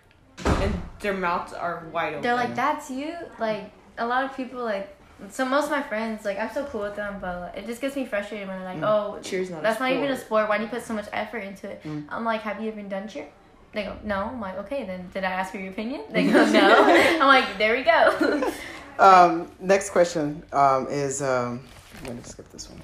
[0.45, 2.23] and their mouths are wide open.
[2.23, 3.14] They're like, that's you.
[3.38, 4.97] Like a lot of people like.
[5.29, 7.83] So most of my friends, like I'm so cool with them, but like, it just
[7.83, 8.88] gets me frustrated when they're like, mm.
[8.88, 10.49] "Oh, Cheer's not that's not even a sport." sport.
[10.49, 12.07] Why do you put so much effort into it?" Mm.
[12.09, 13.29] I'm like, "Have you even done cheer?"
[13.72, 16.44] They go, "No." I'm like, "Okay, then did I ask for your opinion?" They go,
[16.50, 18.52] "No." I'm like, "There we go."
[18.98, 21.62] Um, next question um, is um,
[22.00, 22.83] I'm gonna skip this one.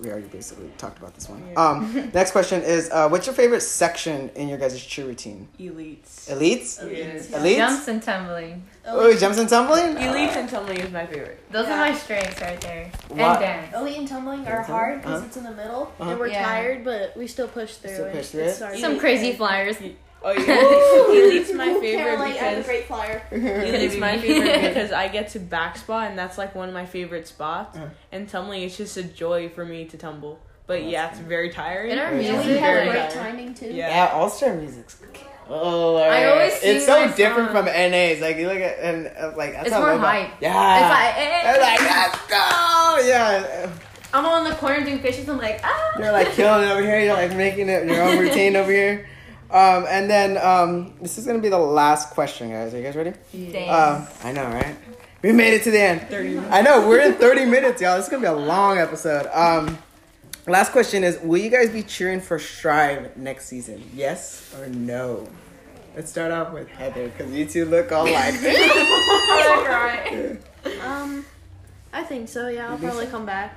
[0.00, 1.42] We already basically talked about this one.
[1.54, 5.48] Um, next question is uh, what's your favorite section in your guys' cheer routine?
[5.58, 6.30] elites.
[6.30, 6.90] Elites?
[6.90, 7.28] Yes.
[7.32, 7.56] Elites?
[7.58, 8.62] Jumps and tumbling.
[8.86, 9.96] Oh, jumps and tumbling?
[9.96, 11.40] Elites and tumbling is my favorite.
[11.52, 11.74] Those Yeah.
[11.74, 12.90] are my strengths right there.
[13.08, 13.20] What?
[13.20, 13.76] And dance.
[13.76, 15.26] Elite and tumbling are hard because Uh-huh.
[15.26, 16.10] it's in the middle, Uh-huh.
[16.12, 16.42] and we're Yeah.
[16.46, 18.12] tired, but we still push through Still it.
[18.14, 18.64] push through It's it?
[18.64, 19.36] our Some crazy thing.
[19.36, 19.76] flyers.
[20.22, 21.30] Oh yeah.
[21.30, 23.22] Elite's my favorite Caroline, I'm because great flyer.
[23.32, 26.86] Elite's my favorite because I get to back spot and that's like one of my
[26.86, 27.78] favorite spots.
[27.78, 27.88] Uh.
[28.12, 30.38] And tumbling it's just a joy for me to tumble.
[30.66, 31.90] But yeah, it's very tiring.
[31.92, 32.32] And our Yeah.
[32.32, 33.10] Music, we have great tired.
[33.10, 33.66] timing too.
[33.66, 33.88] Yeah.
[33.88, 34.94] Yeah, All Star music's.
[34.94, 35.18] Good.
[35.48, 37.64] Oh, I always it's so different song.
[37.64, 38.20] from NA's.
[38.20, 40.30] Like you look at and uh, like that's It's how I more love hype.
[40.40, 41.50] Yeah, It's like, eh.
[41.50, 43.08] It's like let's go.
[43.08, 43.72] Yeah,
[44.14, 45.28] I'm on the corner doing fishes.
[45.28, 45.98] I'm like, ah.
[45.98, 47.00] you're like killing it over here.
[47.00, 49.08] You're like making it your own routine over here.
[49.52, 52.72] Um, and then um, this is gonna be the last question, guys.
[52.72, 53.12] Are you guys ready?
[53.32, 53.68] Dang.
[53.68, 54.76] Um, I know, right?
[55.22, 56.02] We made it to the end.
[56.08, 56.52] 30 minutes.
[56.52, 57.96] I know we're in 30 minutes, y'all.
[57.96, 59.26] This is gonna be a long episode.
[59.32, 59.76] Um,
[60.46, 63.82] last question is: Will you guys be cheering for Strive next season?
[63.94, 65.28] Yes or no?
[65.96, 68.34] Let's start off with Heather because you two look all like.
[70.82, 71.24] Um,
[71.92, 72.48] I think so.
[72.48, 73.56] Yeah, I'll probably come back.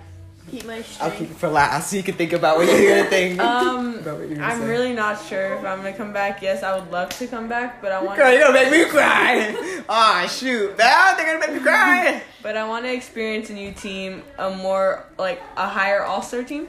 [0.51, 3.09] Keep my I'll keep it for last so you can think about what you're gonna
[3.09, 3.39] think.
[3.39, 4.67] Um, gonna I'm say.
[4.67, 6.41] really not sure if I'm gonna come back.
[6.41, 8.17] Yes, I would love to come back, but I want.
[8.17, 9.55] Girl, you're gonna make me cry.
[9.89, 12.21] Ah, shoot, Val, they're gonna make me cry.
[12.43, 16.43] But I want to experience a new team, a more like a higher All Star
[16.43, 16.67] team,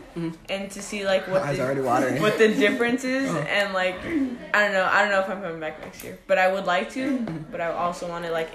[0.48, 3.38] and to see like what the, what the difference is, Uh-huh.
[3.40, 6.38] and like I don't know, I don't know if I'm coming back next year, but
[6.38, 7.18] I would like to.
[7.50, 8.50] But I also want to like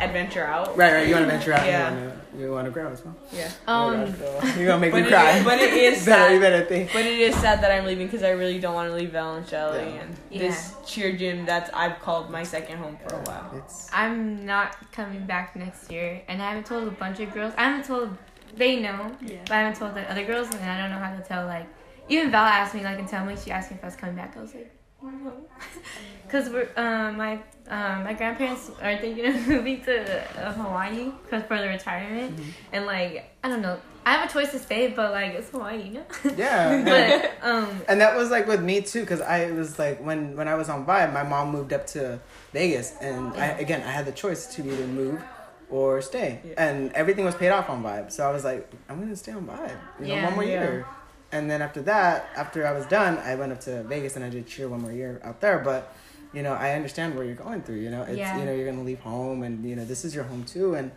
[0.00, 0.76] adventure out.
[0.76, 1.08] Right, right.
[1.08, 1.66] You want to venture out.
[1.66, 1.90] Yeah.
[1.92, 3.14] You want to, you want to grow as well.
[3.32, 3.50] Yeah.
[3.68, 4.12] Um,
[4.56, 5.42] You're gonna make me it, cry.
[5.44, 6.50] but it is better, you sad.
[6.52, 6.92] better think.
[6.92, 9.36] But it is sad that I'm leaving because I really don't want to leave Val
[9.36, 10.00] and Shelly Yeah.
[10.02, 10.38] and Yeah.
[10.44, 13.50] this cheer gym that I've called my second home for a while.
[13.56, 17.52] It's I'm not coming back next year, and I haven't told a bunch of girls.
[17.56, 18.16] I haven't told.
[18.56, 19.38] They know, Yeah.
[19.46, 21.44] but I haven't told the other girls, and I don't know how to tell.
[21.46, 21.66] Like,
[22.08, 23.34] even Val asked me, like, and tell me.
[23.36, 24.36] She asked me if I was coming back.
[24.36, 24.70] I was like,
[25.02, 25.32] no,
[26.24, 27.32] because we're um my
[27.68, 29.94] um my grandparents are thinking of moving to
[30.46, 32.38] uh, Hawaii 'cause for the retirement,
[32.72, 33.78] and like I don't know.
[34.06, 36.04] I have a choice to stay, but like it's Hawaii, you know.
[36.36, 36.82] yeah.
[37.40, 40.48] but um And that was like with me too, because I was like when when
[40.48, 42.20] I was on Vibe, my mom moved up to
[42.52, 45.22] Vegas, and I, again I had the choice to either move
[45.70, 46.54] or stay, Yeah.
[46.68, 48.12] and everything was paid off on Vibe.
[48.12, 50.60] So I was like, I'm gonna stay on Vibe, you know, Yeah, one more yeah.
[50.62, 50.86] year.
[51.32, 54.28] And then after that, after I was done, I went up to Vegas and I
[54.30, 55.58] did cheer one more year out there.
[55.58, 55.92] But
[56.32, 57.76] you know, I understand where you're going through.
[57.86, 60.24] You know, it's you know you're gonna leave home, and you know this is your
[60.24, 60.90] home too, and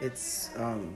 [0.00, 0.94] it's um,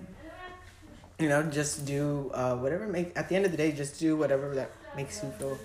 [1.18, 4.16] you know just do uh, whatever make at the end of the day, just do
[4.16, 5.58] whatever that makes you feel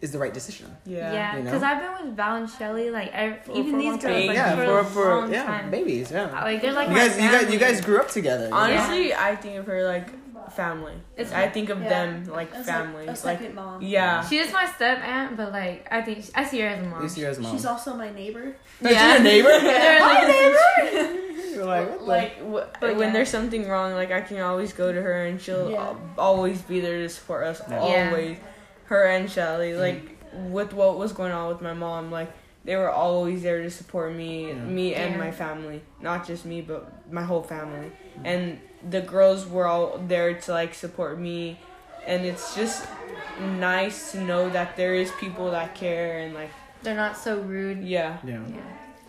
[0.00, 0.66] is the right decision.
[0.84, 1.12] Yeah.
[1.12, 1.44] yeah, you know?
[1.44, 4.02] because I've been with Val and Shelly, like I, For- even for these long girls,
[4.02, 4.26] time.
[4.26, 5.70] like yeah, for, for a for long yeah, time.
[5.70, 6.42] babies, yeah.
[6.42, 8.44] Like they're like you my guys, you guys, you guys grew up together.
[8.44, 8.56] you know?
[8.56, 10.08] Honestly, I think of her like
[10.52, 10.94] family.
[11.16, 11.88] It's- I think of Yeah.
[11.88, 13.06] them like As family.
[13.06, 13.80] Like a Like, second mom.
[13.80, 14.26] yeah.
[14.26, 17.02] She is my step aunt, but like I think I see her as a mom.
[17.02, 17.52] you see her as mom.
[17.52, 18.56] She's also my neighbor.
[18.80, 19.50] Is she your neighbor?
[19.52, 21.28] Hi, neighbor.
[21.56, 23.12] You're like, what the- Like w- But when yeah.
[23.12, 25.82] there's something wrong, like I can always go to her and she'll Yeah.
[25.82, 27.60] al- always be there to support us.
[27.68, 27.78] Yeah.
[27.78, 28.38] Always,
[28.86, 29.70] her and Shelly.
[29.72, 29.80] Mm-hmm.
[29.80, 30.02] Like
[30.52, 32.30] with what was going on with my mom, like
[32.64, 34.54] they were always there to support me, Yeah.
[34.54, 35.18] me and Yeah.
[35.18, 35.82] my family.
[36.00, 37.88] Not just me, but my whole family.
[37.90, 38.26] Mm-hmm.
[38.26, 41.58] And the girls were all there to like support me,
[42.06, 42.86] and it's just
[43.40, 46.50] nice to know that there is people that care and like
[46.82, 47.82] They're not so rude.
[47.84, 48.18] yeah.
[48.24, 48.40] yeah.
[48.48, 48.60] Yeah.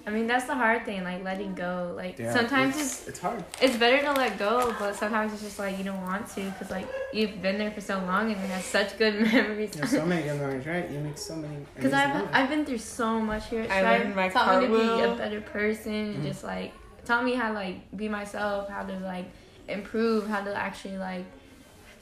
[0.05, 1.93] I mean that's the hard thing, like letting go.
[1.95, 3.43] Like Yeah, sometimes it's, it's it's hard.
[3.61, 6.69] it's better to let go, but sometimes it's just like you don't want to because
[6.71, 9.71] like you've been there for so long and you have such good memories.
[9.71, 10.89] There's so many good memories, right?
[10.91, 11.65] You make so many.
[11.75, 12.29] Because I've memories.
[12.33, 14.01] I've been through so much here at I Strive.
[14.01, 16.15] learned my taught me to be a better person.
[16.15, 16.23] Mhm.
[16.23, 16.73] Just like
[17.05, 19.25] taught me how to like be myself, how to like
[19.69, 21.23] improve, how to actually like,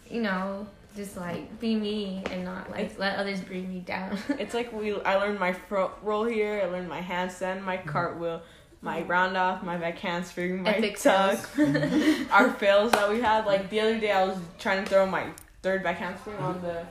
[0.09, 4.17] you know, just like be me and not like let others bring me down.
[4.39, 7.89] It's like we I learned my front roll here, I learned my handstand, my mm-hmm.
[7.89, 8.41] cartwheel,
[8.81, 11.49] my round off, my back handspring, my Epic tuck.
[12.31, 13.45] Our fails that we had.
[13.45, 15.27] Like the other day I was trying to throw my
[15.61, 16.85] third back handspring on the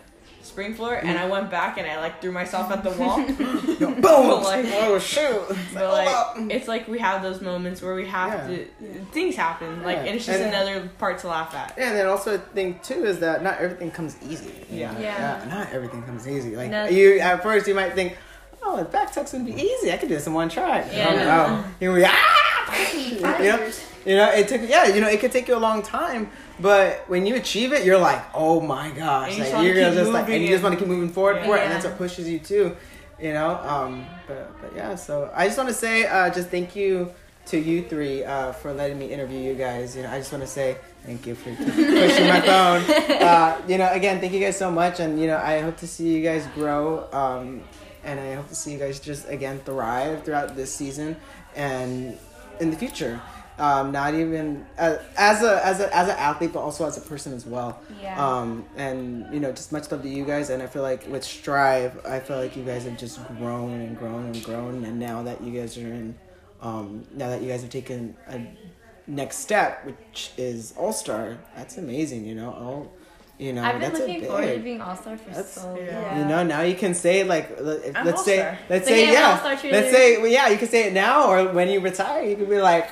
[0.50, 1.20] spring floor, and mm.
[1.20, 3.16] I went back and I like threw myself at the wall.
[3.26, 4.42] Boom!
[4.42, 5.42] Like- oh shoot!
[5.72, 8.56] But like, it's like we have those moments where we have Yeah.
[8.56, 8.66] to.
[9.12, 10.04] Things happen, like, Yeah.
[10.04, 11.74] and it's just And- another part to laugh at.
[11.78, 14.52] Yeah, and then also a thing too is that not everything comes easy.
[14.70, 14.98] Yeah.
[14.98, 15.44] Yeah.
[15.48, 16.56] not everything comes easy.
[16.56, 16.86] Like No.
[16.86, 18.16] you at first you might think,
[18.62, 19.92] oh, back tuck's gonna be easy.
[19.92, 20.84] I could do this in one try.
[20.92, 21.08] Yeah.
[21.10, 21.64] Oh, no.
[21.78, 22.12] Here we are.
[23.42, 23.70] you know,
[24.04, 27.04] you know, it took yeah, you know, it could take you a long time, but
[27.08, 30.12] when you achieve it, you're like, oh my gosh, And you like you're keep just
[30.12, 32.28] like, and you just want to keep moving forward for it, and that's what pushes
[32.28, 32.76] you too.
[33.20, 36.74] You know, um, but but yeah, so I just want to say, uh, just thank
[36.74, 37.12] you
[37.46, 39.96] to you three uh, for letting me interview you guys.
[39.96, 42.82] You know, I just want to say thank you for pushing my phone.
[43.20, 45.86] Uh, you know, again, thank you guys so much, and you know, I hope to
[45.86, 47.62] see you guys grow, um,
[48.04, 51.16] and I hope to see you guys just again thrive throughout this season
[51.54, 52.18] and
[52.60, 53.20] in the future.
[53.60, 57.02] Um, not even uh, as a as a as an athlete, but also as a
[57.02, 57.78] person as well.
[58.02, 58.16] Yeah.
[58.18, 60.48] Um, and you know, just much love to you guys.
[60.48, 63.98] And I feel like with Strive, I feel like you guys have just grown and
[63.98, 64.84] grown and grown.
[64.86, 66.14] And now that you guys are in,
[66.62, 68.40] um, now that you guys have taken a
[69.06, 72.24] next step, which is All Star, that's amazing.
[72.24, 72.92] You know, all,
[73.38, 75.66] you know, I've been that's a looking forward to being All Star for That's- so
[75.68, 75.76] long.
[75.76, 76.18] Yeah.
[76.18, 78.58] You know, now you can say like, if, I'm let's say, All-Star.
[78.70, 79.72] let's So say, yeah, yeah, All-Star cheerleader.
[79.72, 82.46] let's say, well, yeah, you can say it now, or when you retire, you can
[82.46, 82.88] be like,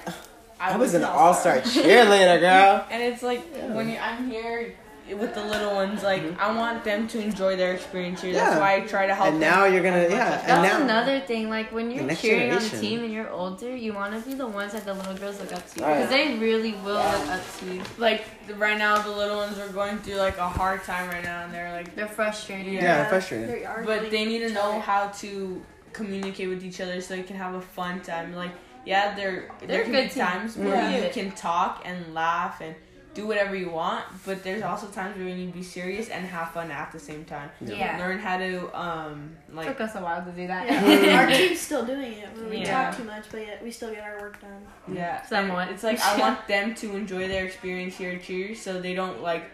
[0.61, 2.87] I was an All Star cheerleader, girl.
[2.91, 3.41] And it's like
[3.75, 4.75] when you, I'm here
[5.17, 8.33] with the little ones, like I want them to enjoy their experience here.
[8.35, 8.39] Mm-hmm.
[8.39, 8.51] Yeah.
[8.51, 9.29] That's why I try to help.
[9.29, 11.49] And them now you're gonna, yeah, and That's now, another thing.
[11.49, 14.35] Like when you're next cheering on the team and you're older, you want to be
[14.35, 16.17] the ones that the little girls look up to Oh, because yeah.
[16.33, 17.83] they really will look up to you.
[17.97, 21.25] like the- right now the little ones are going through like a hard time right
[21.25, 22.73] now and they're like They're frustrated.
[22.75, 22.83] Yeah.
[22.83, 23.49] yeah, frustrated.
[23.49, 25.63] They are but they need to know how to
[25.95, 28.51] communicate with each other so they can have a fun time like
[28.93, 30.25] yeah there They're there can good be team.
[30.29, 31.05] times where Yeah.
[31.05, 32.75] you can talk and laugh and
[33.15, 36.25] do whatever you want but there's also times where you need to be serious and
[36.37, 37.99] have fun at the same time Yeah.
[38.03, 38.53] learn how to
[38.87, 39.17] um
[39.59, 40.63] like Took us a while to do that.
[40.71, 41.19] Yeah.
[41.21, 42.29] our team's still doing it.
[42.51, 42.75] We Yeah.
[42.91, 44.63] talk too much, but yet we still get our work done.
[45.01, 45.67] Yeah, Somewhat.
[45.73, 49.21] It's like I want them to enjoy their experience here at Cheers, so they don't
[49.31, 49.45] like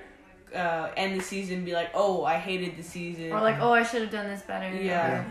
[0.54, 3.72] uh, end the season and be like, "Oh, I hated the season." Or like, oh,
[3.72, 4.68] I should have done this better.
[4.70, 5.24] Yeah.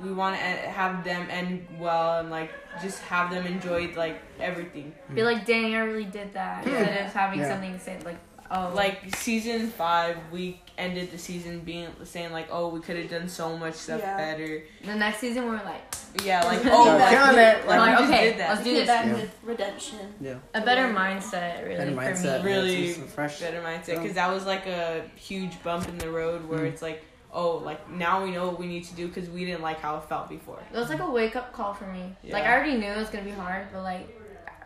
[0.00, 0.06] Yeah.
[0.06, 2.50] we want to have them end well and like
[2.82, 4.94] just have them enjoy like everything.
[5.14, 6.66] Be like, dang, I really did that.
[6.66, 7.48] Instead of having Yeah.
[7.52, 8.18] something to say like,
[8.50, 13.08] oh, Like season five, we ended the season being saying like, "Oh, we could have
[13.10, 14.16] done so much stuff Yeah.
[14.16, 15.82] better." the next season we're like,
[16.24, 16.94] Yeah, like oh, Yeah.
[16.96, 17.66] like, Killing we, it.
[17.68, 18.48] like, Like, we just okay, did that.
[18.50, 18.86] let's do Get this.
[18.88, 19.12] back Yeah.
[19.14, 19.98] with redemption.
[20.20, 20.34] Yeah.
[20.54, 22.44] a better mindset really Better for mindset.
[22.44, 22.50] me.
[22.52, 23.38] Really Some fresh.
[23.40, 26.72] better mindset because that was like a huge bump in the road where Mm.
[26.72, 29.62] it's like oh like now we know what we need to do because we didn't
[29.62, 32.14] like how it felt before It was like a wake up call for me.
[32.28, 34.16] Like I already knew it was gonna be hard, but like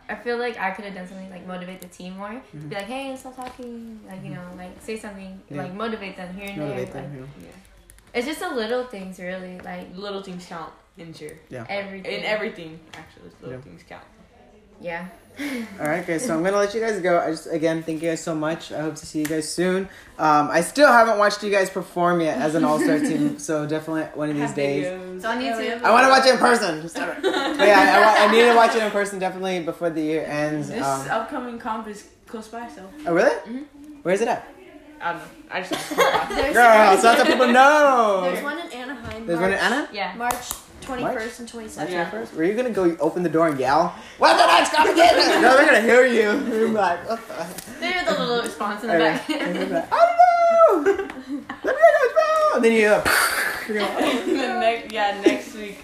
[0.07, 2.39] I feel like I could have done something like motivate the team more.
[2.53, 3.99] Be like, hey, stop talking.
[4.07, 5.41] Like you know, like say something.
[5.45, 5.55] Mm-hmm.
[5.55, 5.63] Yeah.
[5.63, 7.01] Like motivate them here and Motivate there.
[7.01, 8.17] them, Like, yeah.
[8.19, 9.59] it's just the little things, really.
[9.61, 12.19] Like little things count in cheer everything.
[12.19, 13.61] in everything actually little Yeah.
[13.63, 14.03] things count
[14.79, 15.07] Yeah.
[15.79, 16.25] All right, guys.
[16.25, 17.19] So I'm gonna let you guys go.
[17.19, 18.71] I just again thank you guys so much.
[18.71, 19.89] I hope to see you guys soon.
[20.17, 23.65] Um, I still haven't watched you guys perform yet as an all star team, so
[23.65, 24.85] definitely one of these Have days.
[24.85, 25.15] videos.
[25.17, 25.81] It's on YouTube.
[25.83, 26.81] I want to watch it in person.
[26.81, 30.01] Just- but yeah, I, wa- I need to watch it in person definitely before the
[30.01, 30.69] year ends.
[30.69, 33.35] this Um, upcoming comp is close by so oh really?
[33.49, 33.65] Mhm.
[34.03, 34.47] Where is it at?
[35.01, 38.21] I don't know I just want to There's, Girl, so that's how people know.
[38.23, 39.27] there's one in Anaheim.
[39.27, 39.89] There's one in March- Anna.
[39.91, 40.13] Yeah.
[40.15, 40.45] March
[40.81, 41.75] 21st and 22nd.
[41.75, 42.09] That's Yeah.
[42.09, 42.33] first.
[42.35, 43.95] Were you gonna go open the door and yell?
[44.17, 45.41] What the next come again?
[45.41, 46.39] no, they're gonna hear you.
[46.49, 47.45] They're like, what the?
[47.79, 49.29] They did the little response in the back.
[49.29, 50.91] And like, I don't know.
[51.63, 52.55] Let me know what's.
[52.55, 52.87] And then you.
[52.87, 53.03] Uh,
[53.67, 55.77] you're going, and then next yeah next week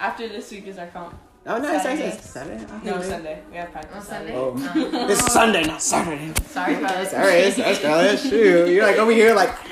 [0.00, 1.14] after this week is our comp
[1.46, 2.08] Oh, nice, nice, Saturday.
[2.10, 2.24] nice.
[2.30, 2.64] Saturday.
[2.64, 3.06] Okay, no good.
[3.06, 4.34] Sunday we have practice On Sunday.
[4.34, 4.50] Oh.
[4.52, 6.32] Um, It's Sunday, not Saturday.
[6.46, 7.08] sorry about it.
[7.08, 8.18] Sorry, it's, that's Scarlett.
[8.18, 9.70] Shoot, you're like over here like facts,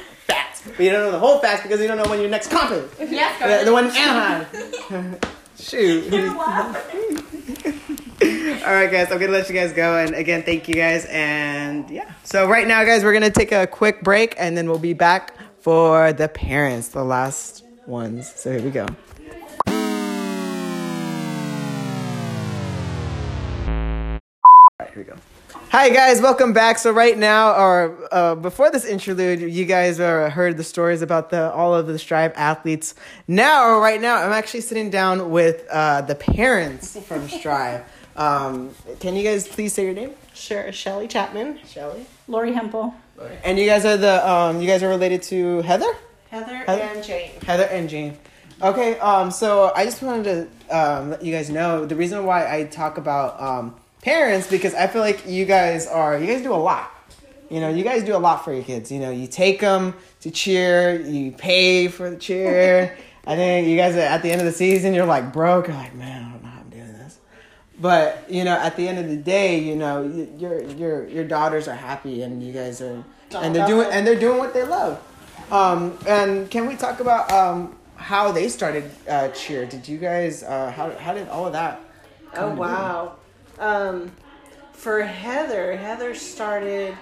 [0.66, 2.72] but you don't know the whole facts because you don't know when your next comp
[2.72, 3.10] is.
[3.10, 5.16] Yeah, The, the one in Anaheim.
[5.58, 6.12] Shoot.
[8.66, 11.88] All right, guys, I'm gonna let you guys go, and again, thank you guys, and
[11.90, 12.10] yeah.
[12.24, 15.34] So right now, guys, we're gonna take a quick break, and then we'll be back
[15.60, 18.30] for the parents, the last ones.
[18.34, 18.86] So here we go.
[23.66, 25.16] All right, here we go.
[25.76, 26.78] Hi guys, welcome back.
[26.78, 31.28] So right now, or uh, before this interlude, you guys uh, heard the stories about
[31.28, 32.94] the all of the Strive athletes.
[33.28, 37.84] Now, right now, I'm actually sitting down with uh, the parents from Strive.
[38.16, 38.70] Um,
[39.00, 40.14] can you guys please say your name?
[40.32, 42.06] Sure, Shelly Chapman, Shelly.
[42.28, 43.36] Lori Hempel, Lori.
[43.44, 45.92] And you guys are the um, you guys are related to Heather,
[46.30, 46.80] Heather, Heather?
[46.80, 47.32] and Jane.
[47.42, 48.16] Heather and Jane.
[48.62, 52.50] Okay, um, so I just wanted to um, let you guys know the reason why
[52.50, 56.54] I talk about um, parents because I feel like you guys are you guys do
[56.54, 56.92] a lot.
[57.50, 58.90] You know, you guys do a lot for your kids.
[58.90, 62.96] You know, you take them to cheer, you pay for the cheer.
[63.26, 65.66] I think you guys at the end of the season, you're like broke.
[65.66, 67.18] You're like, man, I don't know how I'm doing this.
[67.80, 70.04] But you know, at the end of the day, you know,
[70.38, 73.04] your your your daughters are happy, and you guys are,
[73.34, 75.02] and they're doing and they're doing what they love.
[75.50, 79.66] Um, and can we talk about um, how they started uh, cheer?
[79.66, 80.44] Did you guys?
[80.44, 81.80] Uh, how how did all of that?
[82.34, 82.60] Oh come to be?
[82.60, 83.16] wow.
[83.58, 84.10] Um,
[84.72, 86.96] for Heather, Heather started.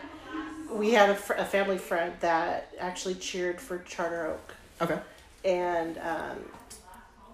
[0.70, 4.98] We had a, fr- a family friend that actually cheered for Charter Oak, Okay.
[5.44, 6.38] and um,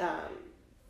[0.00, 0.18] um,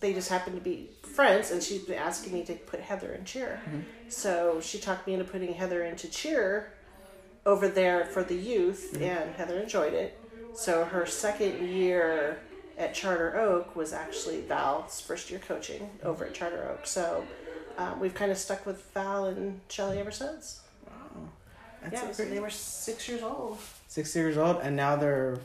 [0.00, 1.50] they just happened to be friends.
[1.50, 3.60] And she's been asking me to put Heather in cheer,
[4.08, 6.72] so she talked me into putting Heather into cheer
[7.46, 10.18] over there for the youth, and Heather enjoyed it.
[10.54, 12.38] So her second year
[12.78, 16.86] at Charter Oak was actually Val's first year coaching over at Charter Oak.
[16.86, 17.24] So
[17.80, 20.60] um, we've kind of stuck with Val and Shelly ever since.
[21.82, 23.58] That's yeah, so so they were six years old.
[23.88, 25.38] Six years old, and now they're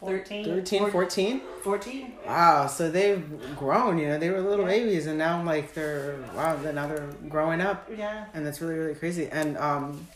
[0.00, 1.40] 13, 13, 14.
[1.62, 2.12] 14.
[2.26, 3.22] Wow, so they've
[3.56, 3.98] grown.
[3.98, 6.56] You know, they were little babies, and now like they're wow.
[6.56, 8.24] They're, now they're growing up, Yeah.
[8.32, 9.28] and that's really really crazy.
[9.30, 10.06] And um,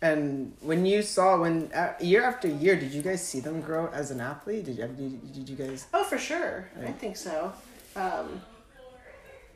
[0.00, 3.88] and when you saw when uh, year after year, did you guys see them grow
[3.88, 4.66] as an athlete?
[4.66, 5.86] Did you did, did you guys?
[5.92, 6.68] Oh, for sure.
[6.80, 7.52] I think so.
[7.96, 8.40] Um,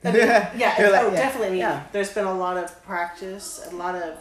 [0.05, 1.59] yeah, yeah, You're like, oh, yeah, definitely.
[1.59, 4.19] Yeah, There's been a lot of practice, a lot of.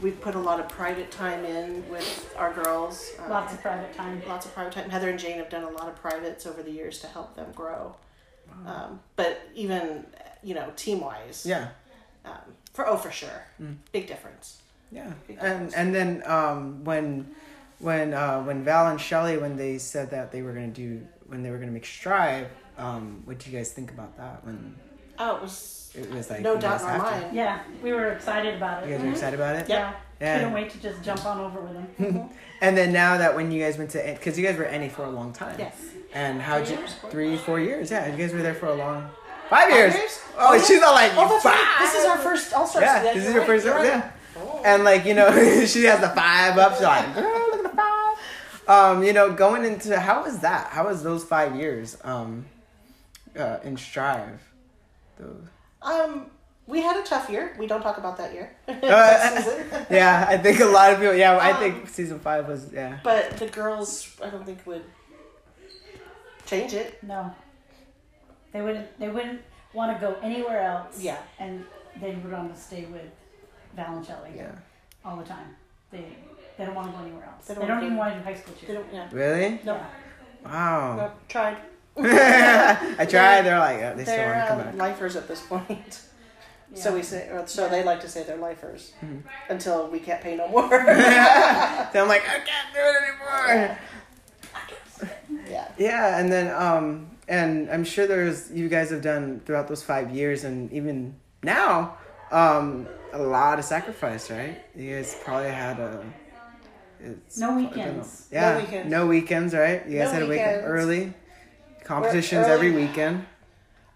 [0.00, 3.12] We've put a lot of private time in with our girls.
[3.22, 4.20] Um, Lots of private time.
[4.26, 4.90] lots of private time.
[4.90, 7.52] Heather and Jane have done a lot of privates over the years to help them
[7.54, 7.94] grow.
[8.66, 10.04] Um, but even
[10.42, 11.68] you know, team wise, yeah,
[12.24, 12.32] um,
[12.72, 13.76] for oh for sure, Mm.
[13.92, 14.60] big difference.
[14.90, 15.12] yeah.
[15.28, 15.74] Big And difference.
[15.74, 17.32] and then um, when
[17.78, 21.42] when uh, when Val and Shelly when they said that they were gonna do when
[21.42, 24.44] they were gonna make Strive, um, what do you guys think about that?
[24.44, 24.74] When
[25.18, 27.36] Oh, it was it was like no doubt guys in our have mind.
[27.36, 28.90] Yeah, we were excited about it.
[28.90, 29.68] You guys are excited about it?
[29.68, 29.92] Yeah.
[30.20, 30.38] Yeah.
[30.38, 32.28] Couldn't wait to just jump on over with him.
[32.60, 35.04] And then now that when you guys went to, because you guys were any for
[35.04, 35.56] a long time.
[35.58, 35.74] Yes.
[36.14, 37.90] And how'd Three you, years, four three, four years?
[37.90, 39.10] Yeah, you guys were there for a long,
[39.50, 39.94] five years.
[39.96, 40.20] years?
[40.38, 41.54] Oh, she's not like, Oh, that's five.
[41.54, 41.76] right.
[41.80, 42.82] This is our first All Star.
[42.82, 44.12] Yeah, this is your first, yeah.
[44.64, 45.28] And like, you know,
[45.66, 48.68] she has the five up, she's like, girl, look at the five.
[48.68, 50.68] Um, you know, going into, how was that?
[50.68, 52.44] How was those five years, um,
[53.36, 54.40] uh, in Strive?
[55.22, 55.46] Those.
[55.82, 56.26] Um,
[56.66, 57.54] we had a tough year.
[57.58, 58.54] We don't talk about that year.
[58.68, 58.74] Uh,
[59.90, 62.98] yeah, I think a lot of people, yeah, I Um, think season five was, yeah.
[63.02, 64.84] But the girls, I don't think would
[66.46, 67.02] change it.
[67.02, 67.34] No.
[68.52, 69.40] They wouldn't they wouldn't
[69.72, 71.00] want to go anywhere else.
[71.00, 71.18] Yeah.
[71.38, 71.64] And
[72.00, 73.10] they would want to stay with
[73.74, 74.52] Val and Shelley Yeah.
[75.04, 75.56] all the time.
[75.90, 76.04] They
[76.58, 77.46] they don't want to go anywhere else.
[77.46, 78.76] They They don't don't, even want to do high school They cheer.
[78.76, 78.92] don't.
[78.92, 79.08] Yeah.
[79.10, 79.60] Really?
[79.64, 79.74] No.
[79.76, 79.86] Yeah.
[80.44, 80.96] Wow.
[80.96, 81.56] No, tried.
[81.98, 83.42] I tried.
[83.42, 84.74] They're like, oh, they still They're want to come uh, back.
[84.76, 86.00] lifers at this point.
[86.74, 86.80] Yeah.
[86.84, 89.20] So we say, or so they like to say they're lifers Mhm.
[89.50, 90.70] until we can't pay no more.
[90.70, 93.78] so I'm like, I can't do it anymore.
[95.50, 95.68] yeah.
[95.76, 100.12] Yeah, and then um, and I'm sure there's you guys have done throughout those five
[100.12, 101.98] years, and even now,
[102.30, 104.64] um, a lot of sacrifice, right?
[104.74, 106.02] You guys probably had a.
[107.00, 108.28] It's No weekends.
[108.32, 108.90] yeah, No weekends.
[108.90, 109.86] no weekends, right?
[109.86, 111.12] You guys No had to wake up early.
[111.84, 112.52] Competitions early.
[112.54, 113.26] every weekend.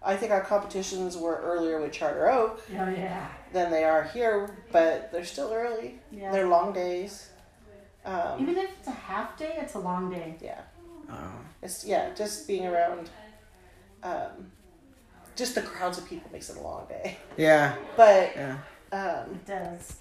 [0.02, 3.26] I think our competitions were earlier with Charter Oak Oh yeah.
[3.52, 5.98] than they are here, but they're still early.
[6.12, 6.30] Yeah.
[6.30, 7.30] They're long days.
[8.04, 10.36] Um, Even if it's a half day, it's a long day.
[10.40, 10.60] yeah.
[11.10, 11.32] Oh,
[11.62, 13.10] It's yeah, just being around.
[14.02, 14.52] Um,
[15.34, 18.58] just the crowds of people makes it a long day, yeah, but yeah.
[18.92, 19.96] um, It does.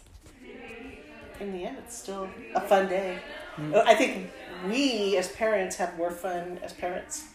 [1.40, 3.20] in the end, it's still a fun day.
[3.58, 3.76] Mm.
[3.86, 4.30] I think
[4.68, 7.26] we as parents have more fun as parents.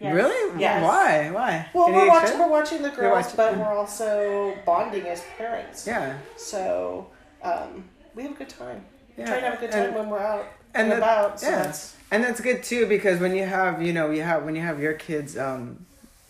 [0.00, 0.14] Yes.
[0.14, 0.60] Really?
[0.60, 0.82] Yes.
[0.82, 1.30] Why?
[1.30, 1.66] Why?
[1.72, 5.86] Well, Can we're watching, we're watching the girls, watching- but we're also bonding as parents.
[5.86, 7.06] Yeah, So
[7.42, 7.84] um,
[8.14, 8.84] we have a good time.
[9.16, 9.26] yeah.
[9.26, 11.40] Try to have a good time And- when we're out and and, about.
[11.40, 11.62] So yeah.
[11.62, 14.62] that's And that's good too because when you have you know you have when you
[14.62, 15.84] have your kids um,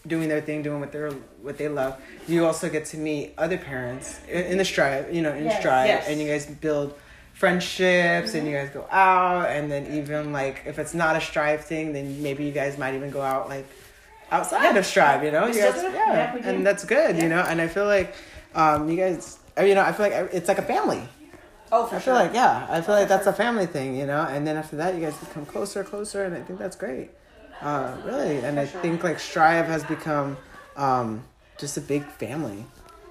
[0.06, 1.10] doing their thing, doing what they're
[1.42, 5.22] what they love, you also get to meet other parents in, in the strive, you
[5.22, 6.04] know, in Yes, strive, yes.
[6.08, 6.94] and you guys build
[7.34, 11.64] friendships and you guys go out and then even like if it's not a strive
[11.64, 13.66] thing, then maybe you guys might even go out like
[14.30, 17.22] outside of strive, you know, you guys, yeah, Yeah, and that's good, Yeah.
[17.24, 18.14] you know, and I feel like
[18.54, 21.02] um, you guys, I- you know, I feel like it's like a family.
[21.72, 22.14] oh for I sure.
[22.14, 24.22] feel like yeah, I feel like that's a family thing, you know.
[24.22, 27.10] And then after that, you guys become closer, closer, and I think that's great,
[27.60, 28.38] uh, really.
[28.38, 28.80] And I sure.
[28.80, 30.36] think like Strive has become
[30.76, 31.24] um,
[31.58, 32.64] just a big family,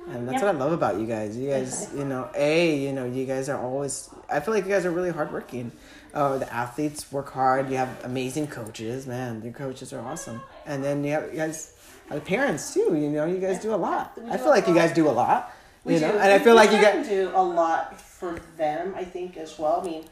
[0.10, 0.48] and that's Yeah.
[0.48, 1.38] what I love about you guys.
[1.38, 4.10] You guys, you know, a you know, you guys are always.
[4.30, 5.72] I feel like you guys are really hardworking.
[6.14, 7.70] Uh, the athletes work hard.
[7.72, 9.42] You have amazing coaches, man.
[9.44, 11.74] Your coaches are awesome, and then you have you guys.
[12.10, 13.26] the parents too, you know.
[13.26, 14.14] You guys do a lot.
[14.22, 15.52] We I feel like you guys do a lot,
[15.84, 16.12] We you know.
[16.12, 16.18] do.
[16.20, 19.82] And I feel like you guys, do a lot for them, I think as well.
[19.82, 20.04] I mean,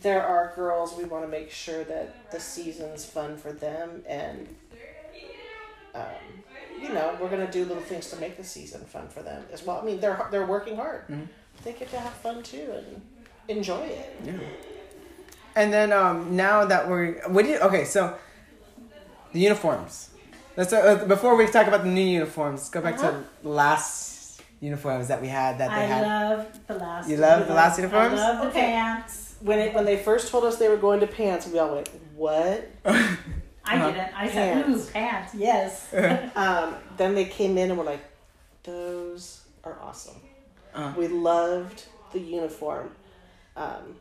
[0.00, 4.46] there are girls we want to make sure that the season's fun for them, and
[5.94, 6.04] um,
[6.84, 9.60] you know we're gonna do little things to make the season fun for them as
[9.66, 9.78] well.
[9.82, 11.02] I mean, they're they're working hard.
[11.08, 11.26] Mhm.
[11.64, 12.88] They get to have fun too and
[13.48, 14.08] enjoy it.
[14.24, 14.32] Yeah.
[15.56, 18.00] And then um, now that we're what do you okay so
[19.32, 20.10] the uniforms.
[20.56, 22.68] Let's uh, before we talk about the new uniforms.
[22.70, 23.10] Go back Uh-huh.
[23.42, 26.04] to last uniforms that we had that they I had.
[26.04, 27.08] I love the last.
[27.10, 28.18] You love the last uniforms.
[28.20, 28.44] I uniforms?
[28.44, 28.70] love the Okay.
[28.72, 29.34] pants.
[29.40, 31.88] When it when they first told us they were going to pants, we all went,
[32.16, 32.68] "What?"
[33.66, 33.90] I Uh-huh.
[33.90, 34.12] didn't.
[34.20, 34.88] I said, Pants.
[34.88, 35.86] ooh, pants, yes.
[36.36, 38.04] Um, then they came in and were like,
[38.62, 40.16] "Those are awesome."
[40.74, 40.92] Uh.
[40.96, 42.90] We loved the uniform,
[43.56, 43.96] um,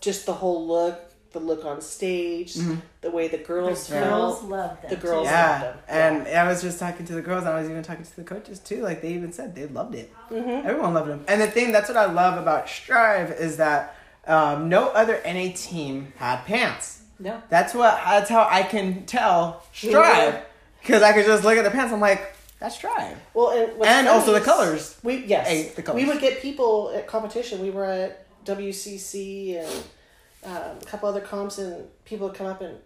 [0.00, 1.00] just the whole look,
[1.32, 2.80] the look on stage, Mhm.
[3.00, 4.04] the way the girls Yeah.
[4.08, 4.50] Girls felt.
[4.50, 4.90] love them.
[4.90, 5.32] The girls too.
[5.34, 5.78] loved Yeah, them.
[6.26, 7.44] and I was just talking to the girls.
[7.44, 8.82] and I was even talking to the coaches too.
[8.82, 10.12] Like they even said they loved it.
[10.30, 10.64] Mhm.
[10.64, 11.24] Everyone loved them.
[11.28, 13.94] And the thing that's what I love about Strive is that
[14.26, 17.00] um, no other NA team had pants.
[17.18, 17.42] No.
[17.48, 18.00] That's what.
[18.04, 20.42] That's how I can tell Strive
[20.80, 21.92] because I could just look at the pants.
[21.92, 23.16] I'm like, that's Strive.
[23.34, 24.98] Well, and, And also the colors.
[25.02, 26.02] We yes, Hey, the colors.
[26.02, 27.60] we would get people at competition.
[27.60, 29.84] We were at WCC and
[30.44, 32.76] um, a couple other comps, and people would come up and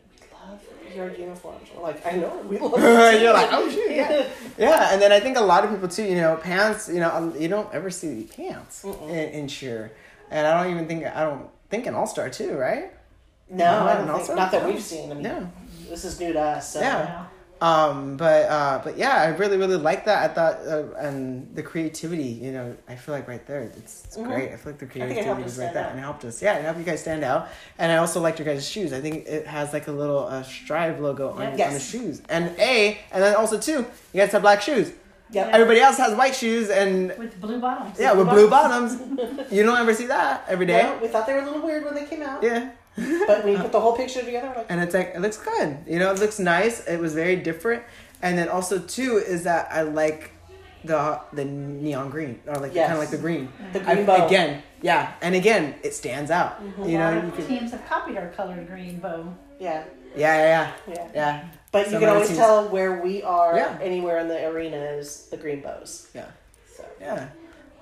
[0.48, 0.60] love
[0.94, 1.68] your uniforms.
[1.74, 2.72] We're like, I know, we love.
[3.20, 4.26] You're like, oh shit, yeah.
[4.58, 6.04] Yeah, and then I think a lot of people too.
[6.04, 6.88] You know, pants.
[6.88, 9.92] You know, um, you don't ever see pants in, in cheer,
[10.30, 12.92] and I don't even think I don't think an All Star too, right?
[13.52, 14.34] No, No, I don't think, sir.
[14.34, 15.10] not that we've seen.
[15.10, 15.46] I mean, Yeah.
[15.90, 16.72] this is new to us.
[16.72, 16.80] So.
[16.80, 17.24] Yeah.
[17.60, 20.28] Um, but uh, but yeah, I really really like that.
[20.28, 24.16] I thought uh, and the creativity, you know, I feel like right there, it's, it's
[24.16, 24.24] Mhm.
[24.26, 24.48] great.
[24.52, 26.24] I feel like the think it helped creativity us was right there, and it helped
[26.24, 26.42] us.
[26.42, 27.46] Yeah, it helped you guys stand out.
[27.78, 28.92] And I also liked your guys' shoes.
[28.92, 31.68] I think it has like a little uh, Strive logo on, Yes.
[31.68, 32.20] on the shoes.
[32.28, 34.90] And a, and then also two, you guys have black shoes.
[35.30, 35.50] Yep.
[35.52, 37.96] Everybody else has white shoes, and With blue bottoms.
[37.98, 38.98] yeah, with blue bottoms.
[39.52, 40.82] you don't ever see that every day.
[40.82, 42.70] Well, we thought they were a little weird when they came out, Yeah.
[43.26, 45.38] but when you put the whole picture together, we're like, and it's like it looks
[45.38, 47.82] good you know it looks nice it was very different
[48.20, 50.30] and then also too is that i like
[50.84, 52.88] the the neon green or like Yes.
[52.88, 54.26] kind of like the green the I- green bow.
[54.26, 57.70] again yeah and again it stands out A you lot know you of can, teams
[57.70, 59.32] have copied our colored green bow.
[59.60, 59.84] Yeah,
[60.16, 60.94] yeah yeah yeah.
[60.94, 63.78] yeah yeah But you can always teams- tell where we are Yeah.
[63.80, 66.08] anywhere in the arena is the green bows.
[66.14, 66.26] Yeah.
[66.76, 66.84] So.
[67.00, 67.28] yeah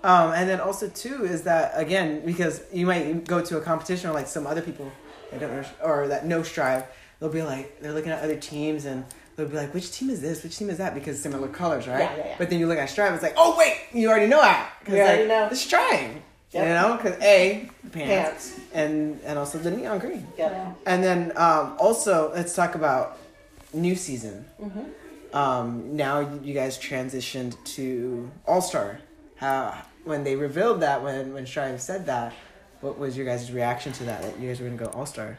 [0.05, 4.11] um, and then also too is that again because you might go to a competition
[4.11, 4.91] or like some other people
[5.31, 6.85] that don't know, or that know strive
[7.19, 9.05] they'll be like they're looking at other teams and
[9.37, 12.01] they'll be like which team is this which team is that because similar colors right
[12.01, 12.35] Yeah, yeah, yeah.
[12.39, 14.95] but then you look at strive it's like oh wait you already know that because
[14.95, 15.49] You already like, know.
[15.49, 16.17] the strive
[16.53, 16.67] Yep.
[16.67, 18.61] you know because a pants, Pants.
[18.75, 20.27] and and also the neon green.
[20.37, 20.73] Yeah.
[20.87, 23.19] and then um, also let's talk about
[23.73, 25.37] new season Mm-hmm.
[25.37, 28.99] um, now you guys transitioned to All Star.
[29.37, 29.81] How
[30.11, 32.35] when they revealed that when when Strive said that,
[32.83, 34.21] what was your guys' reaction to that?
[34.23, 35.39] That you guys were gonna go All Star?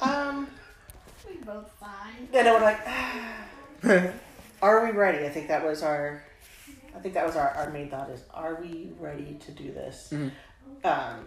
[0.00, 0.46] Um,
[1.28, 2.28] We both fine.
[2.32, 2.80] then I was like,
[4.62, 5.26] are we ready?
[5.26, 6.22] I think that was our,
[6.94, 10.10] I think that was our, our main thought is, are we ready to do this?
[10.12, 10.30] Mhm.
[10.84, 11.26] Um,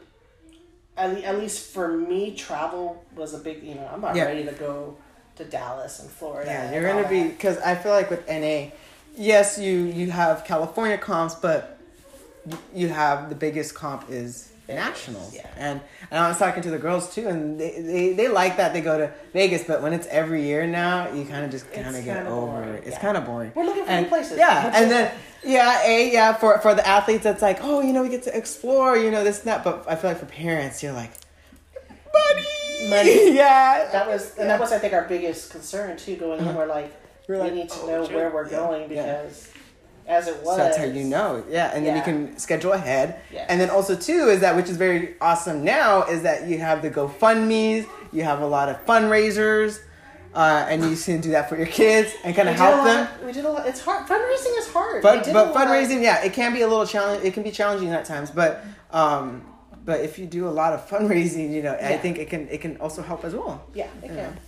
[0.98, 4.26] at, le- at least for me, travel was a big, you know, I'm not Yeah.
[4.26, 4.96] ready to go
[5.36, 6.50] to Dallas and Florida.
[6.50, 8.72] Yeah, you're gonna be because I feel like with NA,
[9.18, 11.79] yes, you you have California comps, but y-
[12.74, 15.34] you have the biggest comp is nationals.
[15.36, 15.48] Yeah.
[15.58, 15.82] And
[16.12, 18.82] and I was talking to the girls too, and they they, they like that they
[18.82, 22.04] go to Vegas, but when it's every year now, you kind of just kind of
[22.06, 22.84] get over it.
[22.86, 23.02] It's yeah.
[23.02, 23.52] kind of boring.
[23.56, 24.38] We're looking for and new places.
[24.38, 28.04] yeah, and then yeah, a yeah for for the athletes, that's like oh you know
[28.04, 29.64] we get to explore, you know this and that.
[29.64, 31.12] But I feel like for parents, you're like
[32.14, 33.34] money, Money.
[33.36, 33.90] yeah.
[33.92, 36.16] that was, and that was, I think, our biggest concern too.
[36.16, 36.50] Going uh-huh.
[36.52, 36.94] in, we're like,
[37.28, 38.58] We're we need to oh, know where we're Yeah.
[38.58, 39.50] going because,
[40.10, 43.22] as it was, So that's how you know, yeah, and then you can schedule ahead.
[43.32, 43.46] Yeah.
[43.48, 46.82] And then also too is that which is very awesome now is that you have
[46.82, 49.80] the GoFundmes, you have a lot of fundraisers,
[50.34, 53.06] uh, and you can do that for your kids and kind of help them.
[53.06, 53.68] lot- We did a lot.
[53.68, 54.08] It's hard.
[54.08, 55.02] Fundraising is hard.
[55.04, 57.24] But but fundraising, yeah, it can be a little challenge.
[57.24, 59.44] It can be challenging at times, but um,
[59.86, 62.62] but if you do a lot of fundraising, you know, I think it can it
[62.62, 63.64] can also help as well.
[63.76, 64.16] Yeah, it Yeah.
[64.26, 64.40] can.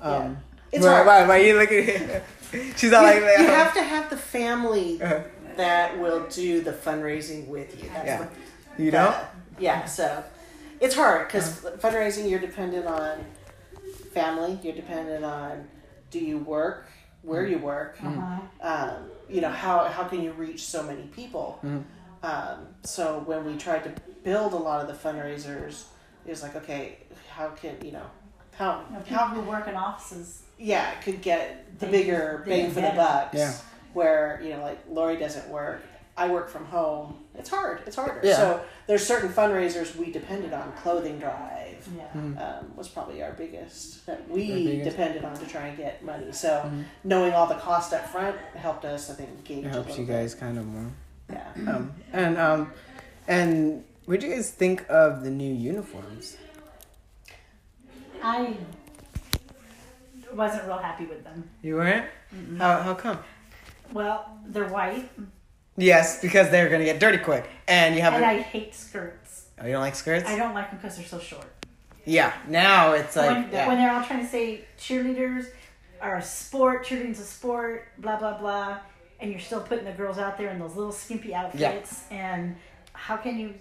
[0.00, 0.36] Um,
[0.72, 1.30] It's why, hard.
[1.30, 1.88] are you looking?
[1.88, 2.22] at
[2.76, 3.40] She's not You, like that.
[3.40, 5.20] you have to have the family Uh-huh.
[5.56, 7.88] that will do the fundraising with you.
[7.92, 8.18] That's Yeah.
[8.20, 8.32] what-
[8.78, 9.16] You the- don't.
[9.58, 9.84] Yeah.
[9.86, 10.22] So
[10.80, 13.24] it's hard because fundraising, you're dependent on
[14.12, 14.58] family.
[14.62, 15.68] You're dependent on
[16.10, 16.86] do you work,
[17.22, 17.96] where you work.
[18.04, 18.38] Uh-huh.
[18.60, 21.58] Um, you know how how can you reach so many people?
[21.64, 21.84] Mhm.
[22.22, 23.92] Um, so when we tried to
[24.22, 25.84] build a lot of the fundraisers,
[26.26, 26.98] it was like okay,
[27.34, 28.06] how can you know
[28.56, 32.42] how You know, people how who work in offices, yeah, could get the They- bigger
[32.46, 32.96] bang for the better.
[32.96, 33.34] bucks.
[33.34, 33.52] Yeah.
[33.92, 35.82] Where you know, like Lori doesn't work,
[36.16, 37.18] I work from home.
[37.34, 37.80] It's hard.
[37.86, 38.20] It's harder.
[38.22, 38.36] Yeah.
[38.36, 40.72] So there's certain fundraisers we depended on.
[40.82, 42.04] Clothing drive Yeah.
[42.42, 44.46] um, was probably our biggest that we
[44.76, 44.90] biggest.
[44.90, 46.30] depended on to try and get money.
[46.32, 46.84] So Mhm.
[47.04, 50.10] knowing all the cost up front helped us, I think, gauge It helps little you
[50.12, 50.90] guys kind of more.
[51.30, 51.48] Yeah.
[51.66, 52.72] Um, and um,
[53.28, 56.36] and what do you guys think of the new uniforms?
[58.22, 58.56] I
[60.34, 61.48] wasn't real happy with them.
[61.62, 62.06] You weren't?
[62.58, 63.18] How how come?
[63.92, 65.08] Well, they're white,
[65.76, 68.14] Yes, because they're gonna get dirty quick, and you have.
[68.14, 69.46] and a- I hate skirts.
[69.60, 70.28] oh, you don't like skirts?
[70.28, 71.46] I don't like them because they're so short.
[72.04, 72.32] Yeah.
[72.48, 73.68] Now it's like when, yeah.
[73.68, 75.46] when they're all trying to say cheerleaders
[76.00, 78.78] are a sport, cheerleading's a sport, blah blah blah,
[79.20, 82.04] and you're still putting the girls out there in those little skimpy outfits.
[82.10, 82.34] Yeah.
[82.34, 82.56] And
[82.92, 83.54] how can you?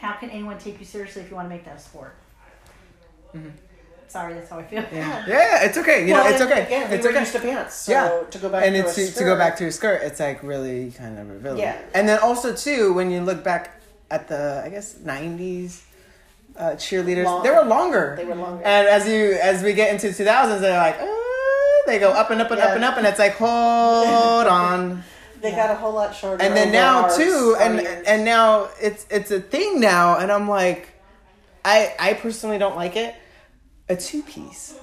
[0.00, 2.14] How can anyone take you seriously if you want to make that a sport?
[3.34, 3.52] Mhm.
[4.08, 4.84] Sorry, that's how I feel.
[4.92, 5.24] yeah.
[5.28, 6.06] yeah, it's okay.
[6.06, 6.62] You well, know, it's okay.
[6.66, 7.20] Again, it's we were okay.
[7.20, 7.74] used to pants.
[7.74, 8.22] So Yeah.
[8.30, 10.18] to go back and to it's a to, to go back to a skirt it's
[10.20, 11.76] like really kind of revealing Yeah.
[11.94, 13.80] and then also too when you look back
[14.10, 15.82] at the i guess 90s
[16.56, 18.64] uh, cheerleaders Long- they were longer They were longer.
[18.64, 21.06] and as you as we get into 2000s they're like uh,
[21.86, 25.02] they go up and up and up and up and it's like hold on
[25.42, 26.42] They got a whole lot shorter.
[26.42, 28.04] and then now too and years.
[28.06, 30.88] and now it's it's a thing now and i'm like
[31.64, 33.14] i i personally don't like it
[33.88, 34.74] a two piece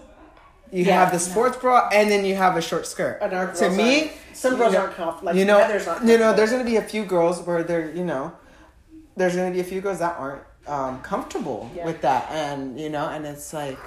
[0.71, 1.31] you Yeah, have the no.
[1.31, 3.19] sports bra and then you have a short skirt
[3.57, 6.33] to me some girls know- aren't comf- like you know, you know, comfortable.
[6.33, 8.33] there's gonna be a few girls where they're, you know,
[9.15, 11.85] there's gonna be a few girls that aren't um, comfortable Yeah.
[11.85, 13.77] with that, and you know, and it's like,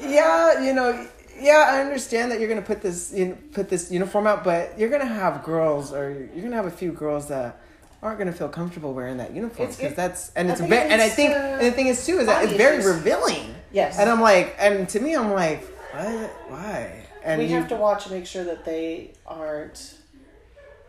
[0.00, 1.06] yeah, you know,
[1.38, 4.78] yeah, I understand that you're gonna put this, you know, put this uniform out, but
[4.78, 7.58] you're gonna have girls, or you're gonna have a few girls that
[8.02, 11.00] aren't gonna feel comfortable wearing that uniform because that's, and I it's, think ve- and
[11.02, 12.96] I think, uh, and the thing is too is that it's very issues.
[12.96, 13.98] revealing, Yes.
[13.98, 15.62] and I'm like, and to me, I'm like,
[15.92, 17.06] what, why?
[17.24, 19.94] And we you, have to watch and make sure that they aren't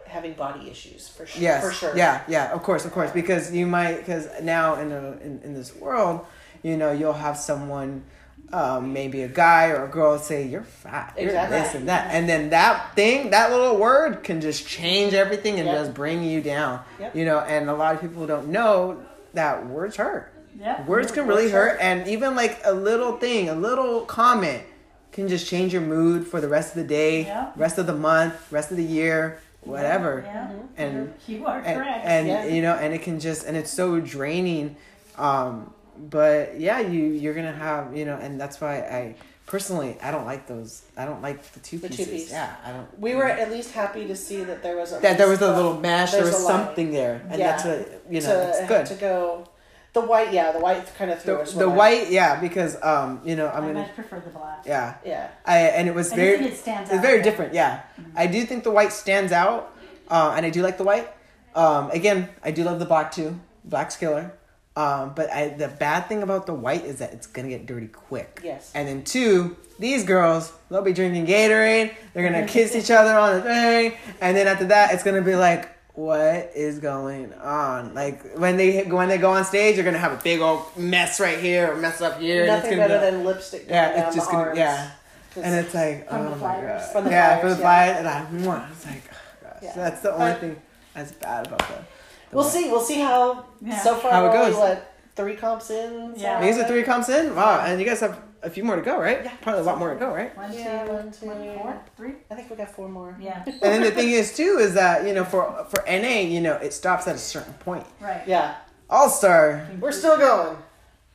[0.07, 1.41] having body issues for sure.
[1.41, 1.63] Yes.
[1.63, 1.97] For sure.
[1.97, 3.11] Yeah, yeah, of course, of course.
[3.11, 6.25] Because you might, because now in, a, in in this world,
[6.63, 8.03] you know, you'll have someone,
[8.51, 11.57] um, maybe a guy or a girl, say you're fat, you're Exactly.
[11.59, 15.67] this and that, and then that thing, that little word, can just change everything and
[15.67, 15.77] Yep.
[15.77, 16.81] just bring you down.
[16.99, 17.15] Yep.
[17.15, 19.03] You know, and a lot of people don't know
[19.33, 20.31] that words hurt.
[20.59, 20.85] Yeah.
[20.85, 21.81] Words can really hurt, hurt.
[21.81, 24.63] and even like a little thing, a little comment
[25.11, 27.51] can just change your mood for the rest of the day, Yeah.
[27.55, 30.23] rest of the month, rest of the year, whatever.
[30.25, 30.49] Yeah.
[30.77, 32.05] And You are and, correct.
[32.05, 32.45] and Yeah.
[32.45, 34.75] you know, and it can just and it's so draining.
[35.17, 40.09] Um, but yeah, you you're gonna have you know, and that's why I personally I
[40.09, 40.81] don't like those.
[40.97, 42.05] I don't like the two The pieces.
[42.05, 42.31] two-piece.
[42.31, 42.99] Yeah, I don't.
[42.99, 45.53] We were at least happy to see that there was a that there was a
[45.55, 46.11] little mash.
[46.11, 46.65] There was a line.
[46.65, 47.51] something there, and Yeah.
[47.51, 48.27] that's what you know.
[48.27, 48.85] to, it's good.
[48.87, 49.45] to go.
[49.93, 51.53] The white, yeah, the white kind of threw The, us.
[51.53, 54.31] the when white, yeah, because um, you know, I mean I'm gonna, much prefer the
[54.31, 54.63] black.
[54.65, 55.29] yeah, Yeah.
[55.45, 57.03] I and it was I very, think it stands it's out.
[57.03, 57.23] very yeah.
[57.23, 57.53] different.
[57.53, 57.81] Yeah,
[58.15, 59.75] I do think the white stands out,
[60.09, 61.13] uh, and I do like the white.
[61.55, 63.39] Um, again, I do love the black too.
[63.65, 64.33] Black's killer.
[64.75, 67.85] Um, but I, the bad thing about the white is that it's gonna get dirty
[67.85, 68.41] quick.
[68.43, 68.71] Yes.
[68.73, 71.93] And then two, these girls, they'll be drinking Gatorade.
[72.15, 75.35] They're gonna kiss each other on the thing, and then after that, it's gonna be
[75.35, 77.93] like, what is going on?
[77.93, 81.19] Like when they when they go on stage, you're gonna have a big old mess
[81.19, 82.43] right here, or mess up here.
[82.43, 83.65] and it's Nothing better be, than lipstick.
[83.69, 84.57] yeah, it's just gonna arms.
[84.57, 84.91] yeah.
[85.33, 86.81] 'Cause- And it's like, From oh the my flyers.
[86.83, 86.91] god.
[86.91, 87.97] From the yeah, flyers, from the yeah.
[87.97, 89.53] and I, mwah, it's like, oh gosh.
[89.63, 89.73] Yeah.
[89.73, 90.61] So that's the only But- thing
[90.93, 91.83] that's bad about that.
[92.31, 92.69] we'll see.
[92.69, 93.45] We'll see how.
[93.61, 93.79] Yeah.
[93.79, 94.59] So far, How it we're only, goes.
[94.59, 96.13] what three comps in.
[96.17, 96.39] Yeah.
[96.41, 97.35] These are three comps in.
[97.35, 99.23] Wow, and you guys have a few more to go, right?
[99.23, 99.33] Yeah.
[99.41, 100.35] Probably a lot more to go, right?
[100.37, 101.25] One, Yeah, one, two.
[101.27, 102.13] what, four, three.
[102.29, 103.15] I think we got four more.
[103.19, 103.43] Yeah.
[103.47, 106.53] And then the thing is too is that you know for for NA you know
[106.55, 107.85] it stops at a certain point.
[108.01, 108.21] Right.
[108.27, 108.55] Yeah,
[108.89, 110.57] All Star we're still going.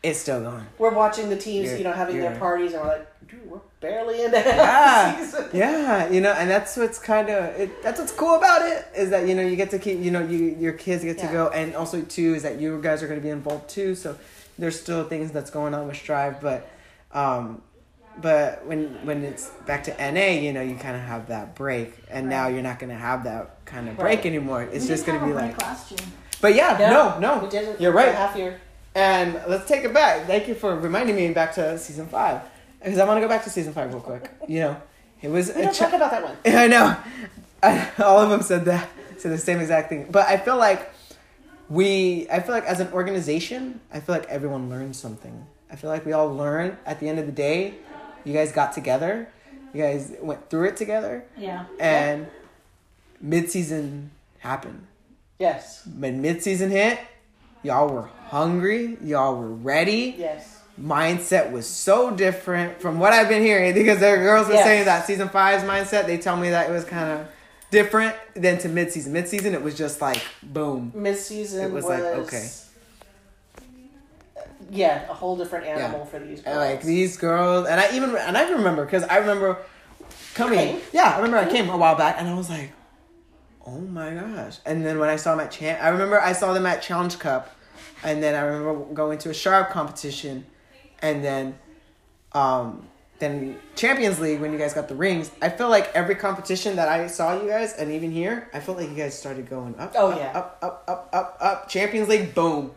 [0.02, 0.64] is still going.
[0.78, 3.60] We're watching the teams, You're- you know, having their parties, and we're like, dude, we're
[3.80, 5.50] barely into Yeah, the season.
[5.52, 9.10] yeah, you know, and that's what's kind of it, that's what's cool about it is
[9.10, 11.48] that you know you get to keep you know you your kids get to go,
[11.50, 13.94] and also too is that you guys are going to be involved too.
[13.94, 14.16] So
[14.58, 16.68] there's still things that's going on with Strive, but
[17.12, 17.62] um,
[18.20, 21.94] but when when it's back to NA, you know, you kind of have that break,
[22.10, 24.26] and now you're not going to have that kind of break Right.
[24.26, 24.62] anymore.
[24.64, 26.00] It's We just going to be like, break last year.
[26.40, 27.80] but yeah, Yeah, no, no, We did it.
[27.80, 28.14] You're right.
[28.14, 28.60] Half year.
[28.94, 30.26] And let's take it back.
[30.26, 32.40] Thank you for reminding me back to season five.
[32.82, 34.30] Because I want to go back to season five real quick.
[34.48, 34.82] You know,
[35.22, 36.36] it was We a don't cha- talk about that one.
[36.46, 36.96] I know.
[37.62, 38.88] I, all of them said that,
[39.18, 40.08] said the same exact thing.
[40.10, 40.90] But I feel like
[41.68, 45.46] we, I feel like as an organization, I feel like everyone learned something.
[45.70, 47.74] I feel like we all learned at the end of the day.
[48.24, 49.28] You guys got together.
[49.74, 51.24] You guys went through it together.
[51.36, 51.64] Yeah.
[51.78, 52.26] And
[53.20, 54.86] mid-season happened.
[55.38, 55.86] Yes.
[55.98, 56.98] When mid-season hit,
[57.62, 58.96] y'all were hungry.
[59.02, 60.58] Y'all were ready Yes.
[60.80, 64.64] mindset was so different from what I've been hearing because are girls were Yes.
[64.64, 66.06] saying that season five's mindset.
[66.06, 67.26] They tell me that it was kind of
[67.70, 69.12] different than to mid season.
[69.12, 70.92] Mid season, it was just like boom.
[70.94, 72.48] Mid season It was was, like, okay.
[74.70, 76.46] Yeah, a whole different animal for these girls.
[76.46, 79.58] And like these girls, and I even and I remember because I remember
[80.34, 80.58] coming.
[80.58, 80.80] came?
[80.92, 82.72] Yeah, I remember I came a while back, and I was like,
[83.66, 86.52] "Oh my gosh!" And then when I saw them at Chan, I remember I saw
[86.52, 87.54] them at Challenge Cup,
[88.02, 90.44] and then I remember going to a sharp competition,
[91.00, 91.58] and then,
[92.32, 92.86] um,
[93.18, 95.30] then Champions League when you guys got the rings.
[95.40, 98.78] I feel like every competition that I saw you guys, and even here, I felt
[98.78, 99.94] like you guys started going up.
[99.96, 100.38] Oh, up, yeah.
[100.38, 101.68] up, up, up, up, up.
[101.68, 102.72] Champions League, boom,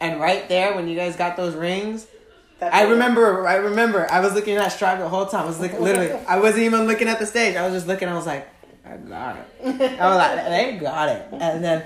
[0.00, 2.06] and right there when you guys got those rings.
[2.60, 3.46] That I remember.
[3.46, 4.10] I remember.
[4.10, 5.44] I was looking at Strive the whole time.
[5.44, 6.12] I was like, literally.
[6.26, 7.56] I wasn't even looking at the stage.
[7.56, 8.08] I was just looking.
[8.08, 8.48] I was like,
[8.84, 10.00] I got it.
[10.00, 11.26] I was like, they got it.
[11.32, 11.84] And then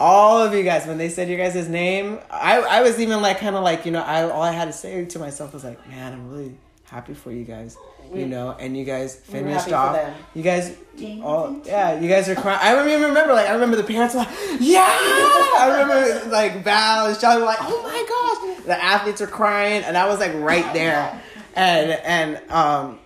[0.00, 3.38] all of you guys, when they said your guys' name, I I was even like,
[3.38, 5.86] kind of like, you know, I all I had to say to myself was like,
[5.88, 7.76] man, I'm really happy for you guys.
[8.12, 10.14] You know, and you guys We finished happy off.
[10.34, 10.76] You guys,
[11.22, 12.58] all yeah, you guys are crying.
[12.60, 14.84] I remember, remember, like I remember the parents were like, yeah.
[14.84, 18.66] I remember like Val and Shelly were like, oh my gosh.
[18.66, 21.20] The athletes were crying, and I was like right there,
[21.54, 22.98] and and um,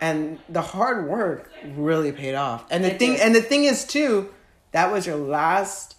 [0.00, 2.64] and the hard work really paid off.
[2.70, 3.20] And the It thing, did.
[3.20, 4.28] and the thing is too,
[4.72, 5.96] that was your last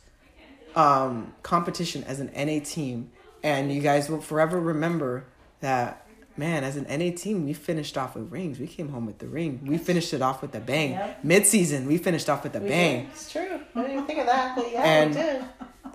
[0.76, 5.26] um competition as an NA team, and you guys will forever remember
[5.62, 6.06] that.
[6.40, 8.60] Man, as an NA team, we finished off with rings.
[8.60, 9.60] We came home with the ring.
[9.66, 10.92] We finished it off with a bang.
[10.92, 11.24] Yep.
[11.26, 13.02] Mid-season, we finished off with a We bang.
[13.04, 13.12] did.
[13.12, 13.60] It's true.
[13.76, 15.44] I didn't even think of that, but yeah, And- we did.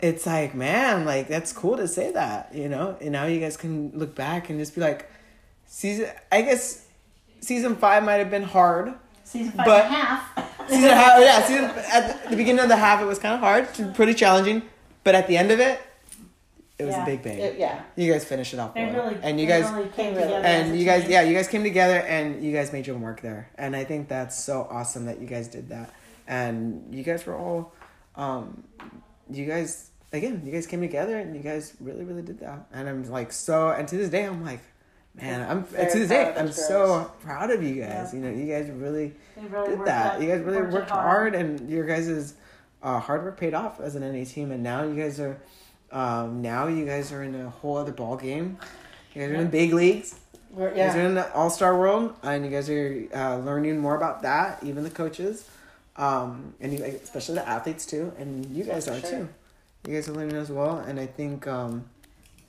[0.00, 2.96] It's like, man, like that's cool to say that, you know.
[3.00, 5.10] And now you guys can look back and just be like,
[5.66, 6.08] season.
[6.30, 6.84] I guess
[7.40, 8.92] season five might have been hard.
[9.22, 10.68] Season five But- and a half.
[10.68, 11.42] Season half, yeah.
[11.46, 14.62] Season at the beginning of the half, it was kind of hard, pretty challenging.
[15.04, 15.80] But at the end of it,
[16.78, 17.02] it was Yeah.
[17.02, 17.38] a big bang.
[17.38, 17.82] It- yeah.
[17.96, 19.04] You guys finished it off They well.
[19.10, 20.42] really and you guys really came together.
[20.44, 23.48] and you guys yeah you guys came together and you guys made your mark there
[23.56, 25.90] and i think that's so awesome that you guys did that
[26.26, 27.72] and you guys were all
[28.16, 28.64] um
[29.30, 32.88] you guys again you guys came together and you guys really really did that and
[32.88, 34.60] i'm like so and to this day i'm like
[35.14, 38.14] man i'm Very to this day i'm those so proud of you guys Yeah.
[38.14, 39.14] you know you guys really
[39.50, 42.34] really did that out- you guys really worked it worked hard and your guys'
[42.82, 45.38] uh, hard work paid off as an na team and now you guys are
[45.94, 48.58] um, now you guys are in a whole other ball game
[49.14, 50.16] you guys are in the big leagues
[50.50, 53.78] We're, you guys are in the All Star world, and you guys are uh, learning
[53.78, 54.62] more about that.
[54.62, 55.48] Even the coaches,
[55.96, 59.10] um, and you, especially the athletes too, and you guys For are sure.
[59.10, 59.28] too.
[59.86, 61.84] You guys are learning as well, and I think um,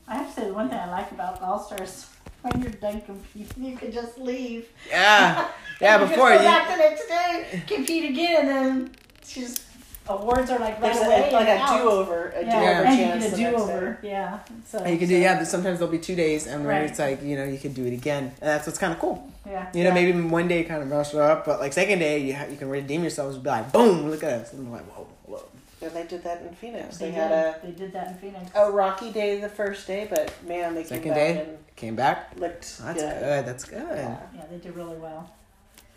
[0.08, 2.06] I have to say, the one thing I like about All Stars,
[2.44, 4.70] when you're done competing, you can just leave.
[4.90, 5.50] yeah,
[5.82, 6.00] yeah.
[6.00, 8.92] You Before just go you, back the next day, compete again, and then
[9.26, 9.65] she's
[10.08, 11.30] awards are like right There's away.
[11.30, 11.78] a, like and a out.
[11.82, 13.24] do over, a do Yeah, over and you chance.
[13.24, 14.00] get a the do next over.
[14.04, 14.40] Yeah.
[14.66, 15.38] So you can do yeah.
[15.38, 16.90] But sometimes there'll be two days, and where Right.
[16.90, 19.32] it's like you know you can do it again, and that's what's kind of cool.
[19.48, 19.68] Yeah.
[19.74, 19.94] You know, yeah.
[19.96, 22.58] maybe one day kind of rush it up, but like second day you ha- you
[22.58, 25.38] can redeem yourselves and be like, boom, look at us, and I'm like, whoa, whoa.
[25.80, 25.86] day.
[25.88, 26.98] And they did that in Phoenix.
[26.98, 27.22] They, They, did.
[27.22, 28.50] had a, they did that in Phoenix.
[28.56, 31.40] a rocky day the first day, but man, they Second came back day?
[31.42, 32.32] and Came back.
[32.38, 33.20] looked That's good.
[33.20, 33.46] good.
[33.46, 33.84] That's good.
[33.98, 34.18] Yeah.
[34.34, 35.30] Yeah, they did really well.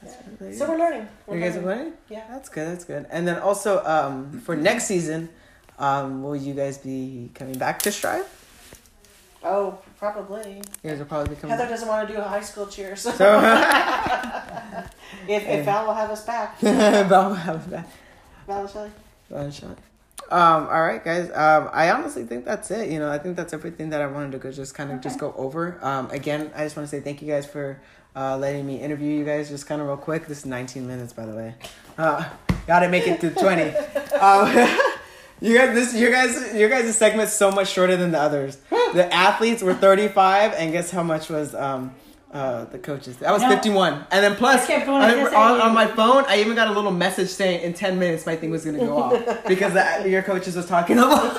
[0.06, 1.08] So we're learning.
[1.26, 1.78] We're you guys are learning.
[1.78, 1.92] learning?
[2.08, 2.24] Yeah.
[2.30, 3.06] That's good, that's good.
[3.10, 5.28] And then also, um, for next season,
[5.78, 8.26] um, will you guys be coming back to Strive?
[9.42, 10.62] Oh, probably.
[10.82, 11.70] You guys will probably be coming Heather back.
[11.70, 13.38] doesn't want to do a high school cheer, so So,
[15.28, 17.88] if, if Val will have us back, Val will have it back.
[18.46, 18.90] Val and Shelley.
[19.30, 19.76] Val and Sean.
[20.30, 21.30] Um, all right, guys.
[21.30, 22.90] Um, I honestly think that's it.
[22.90, 25.18] You know, I think that's everything that I wanted to go just kind of just
[25.18, 25.78] go over.
[25.82, 27.80] Um, again, I just want to say thank you guys for
[28.16, 30.26] uh, letting me interview you guys just kind of real quick.
[30.26, 31.54] This is 19 minutes, by the way.
[31.96, 32.28] Uh,
[32.66, 33.62] gotta make it to 20.
[34.16, 34.78] Um,
[35.40, 38.58] you guys, this, your guys, your guys' segment's so much shorter than the others.
[38.94, 41.94] The athletes were 35, and guess how much was um,
[42.32, 43.18] uh, the coaches?
[43.18, 43.50] That was No.
[43.50, 44.06] 51.
[44.10, 47.28] And then plus, I going on, on, my phone, I even got a little message
[47.28, 50.66] saying in 10 minutes my thing was gonna go off because the, your coaches was
[50.66, 51.34] talking about.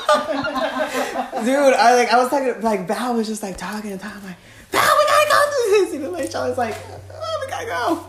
[1.43, 4.37] Dude, I like I was talking like Val was just like talking and talking like
[4.71, 5.93] Val, we gotta go do this.
[5.95, 6.75] Even like Charlie's like,
[7.13, 8.05] oh, we gotta go.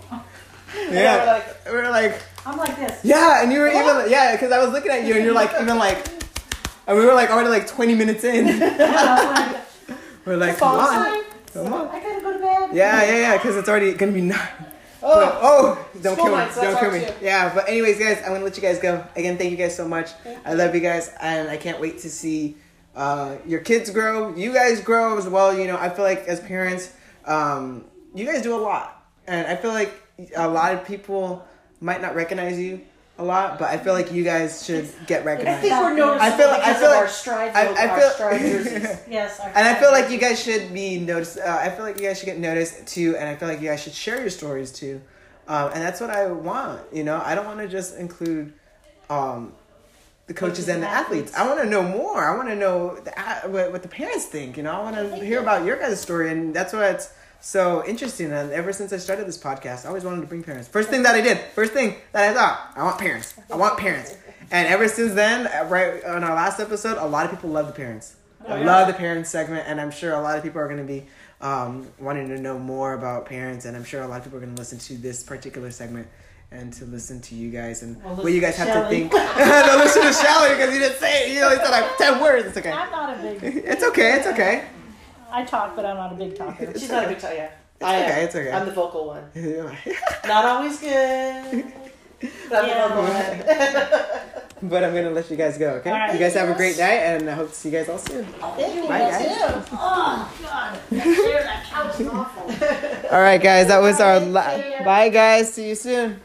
[0.90, 3.00] Yeah, we're like- we were like, I'm like this.
[3.04, 5.50] yeah, and you were even yeah, because I was looking at you and you're like
[5.60, 6.06] even like,
[6.86, 8.62] and we were like already like 20 minutes in.
[8.62, 9.60] I
[10.24, 11.22] we're like, come on, sign.
[11.52, 11.88] come on.
[11.88, 12.70] I gotta go to bed.
[12.74, 14.38] Yeah, yeah, yeah, because it's already gonna be nine.
[15.02, 16.42] Oh, Oh, don't School kill me.
[16.42, 17.00] nights, Don't kill me.
[17.06, 17.12] too.
[17.22, 19.02] Yeah, but anyways, guys, I'm gonna let you guys go.
[19.16, 20.10] Again, thank you guys so much.
[20.44, 22.58] I love you guys, and I can't wait to see
[22.96, 24.34] uh, your kids grow.
[24.34, 25.56] You guys grow as well.
[25.56, 26.92] You know, I feel like as parents,
[27.24, 27.84] um,
[28.14, 29.92] you guys do a lot, and I feel like
[30.36, 31.46] a lot of people
[31.80, 32.80] might not recognize you
[33.18, 35.60] a lot, but I feel like you guys should get I recognized.
[35.60, 38.10] think we're noticeable I feel like- I feel like- our Strive, I- I our feel-
[38.10, 38.98] Strive jerseys.
[39.10, 39.38] Yes.
[39.40, 41.38] our- And I feel like you guys should be noticed.
[41.38, 43.68] Uh, I feel like you guys should get noticed too, and I feel like you
[43.68, 45.02] guys should share your stories too.
[45.48, 46.80] Um, and that's what I want.
[46.94, 48.54] You know, I don't want to just include
[49.10, 49.52] um,
[50.30, 51.34] the coaches and the athletes.
[51.34, 52.24] I want to know more.
[52.24, 53.10] I want to know the,
[53.48, 54.56] what, what the parents think.
[54.56, 57.84] You know, I want to hear about your guys' story, and that's why it's so
[57.84, 58.30] interesting.
[58.30, 60.68] And ever since I started this podcast, I always wanted to bring parents.
[60.68, 63.34] First thing that I did, first thing that I thought, I want parents.
[63.52, 64.16] I want parents.
[64.52, 67.66] And ever since then, uh, right on our last episode, a lot of people love
[67.66, 68.14] the parents.
[68.46, 70.84] I love the parents segment, and I'm sure a lot of people are going to
[70.84, 71.06] be
[71.40, 74.42] um, wanting to know more about parents, and I'm sure a lot of people are
[74.42, 76.06] going to listen to this particular segment
[76.52, 79.08] and to listen to you guys and Well, what you guys listen have to to
[79.08, 79.12] think.
[79.68, 81.34] no, listen to Shelly because you didn't say it.
[81.36, 82.46] You only said like ten words.
[82.48, 82.72] It's okay.
[82.72, 83.42] I'm not a big.
[83.64, 84.14] It's okay.
[84.16, 84.64] It's okay.
[85.30, 86.72] I talk, but I'm not a big talker.
[86.76, 87.50] She's not a big talker, yeah.
[87.82, 88.10] I am.
[88.10, 88.52] okay, it's okay.
[88.52, 89.24] I'm the vocal one.
[90.26, 91.72] Not always good.
[92.50, 92.88] But I'm Yeah.
[92.88, 94.84] the vocal one.
[94.84, 95.70] I'm gonna let you guys go.
[95.76, 95.88] Okay.
[95.90, 96.12] All right.
[96.12, 98.24] You guys have a great night, and I hope to see you guys all soon.
[98.26, 98.86] Thank you.
[98.88, 99.26] Bye, guys.
[99.72, 103.14] Oh God, that chair, that couch is awful.
[103.16, 103.68] All right, guys.
[103.68, 105.54] That was our la- bye, guys.
[105.54, 106.20] See you soon.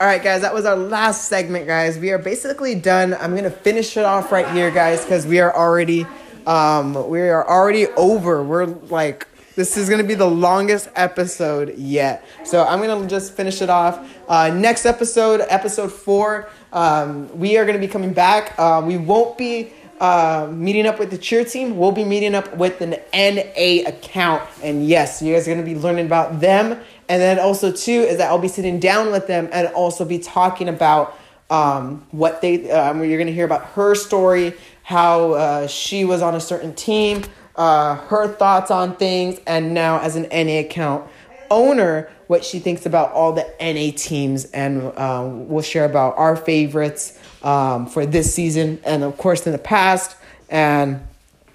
[0.00, 0.42] All right, guys.
[0.42, 1.98] That was our last segment, guys.
[1.98, 3.14] We are basically done.
[3.14, 6.06] I'm gonna finish it off right here, guys, because we are already,
[6.46, 8.44] um, we are already over.
[8.44, 9.26] We're like,
[9.56, 12.24] this is gonna be the longest episode yet.
[12.44, 14.08] So I'm gonna just finish it off.
[14.28, 18.54] Uh, next episode, episode four, um, we are gonna be coming back.
[18.56, 21.76] Uh, we won't be uh, meeting up with the cheer team.
[21.76, 24.48] We'll be meeting up with an NA account.
[24.62, 26.80] And yes, you guys are to be learning about them.
[27.08, 30.18] And then also, too, is that I'll be sitting down with them and also be
[30.18, 31.18] talking about
[31.50, 36.20] um, what they, um, you're going to hear about her story, how uh, she was
[36.20, 37.24] on a certain team,
[37.56, 41.08] uh, her thoughts on things, and now as an NA account
[41.50, 46.36] owner, what she thinks about all the NA teams, and um, we'll share about our
[46.36, 50.16] favorites um, for this season, and of course in the past,
[50.50, 51.07] and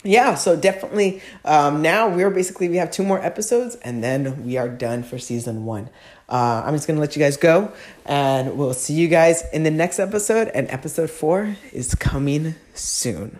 [0.03, 4.57] yeah, so definitely um, now we're basically we have two more episodes, and then we
[4.57, 5.89] are done for season one.
[6.27, 7.71] Uh, I'm just gonna let you guys go,
[8.05, 10.49] and we'll see you guys in the next episode.
[10.49, 13.39] And episode four is coming soon.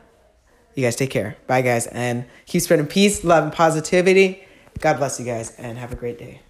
[0.76, 1.38] You guys take care.
[1.47, 4.43] Bye, guys, and keep spreading peace, love, and positivity.
[4.80, 6.41] God bless you guys, and have a great day.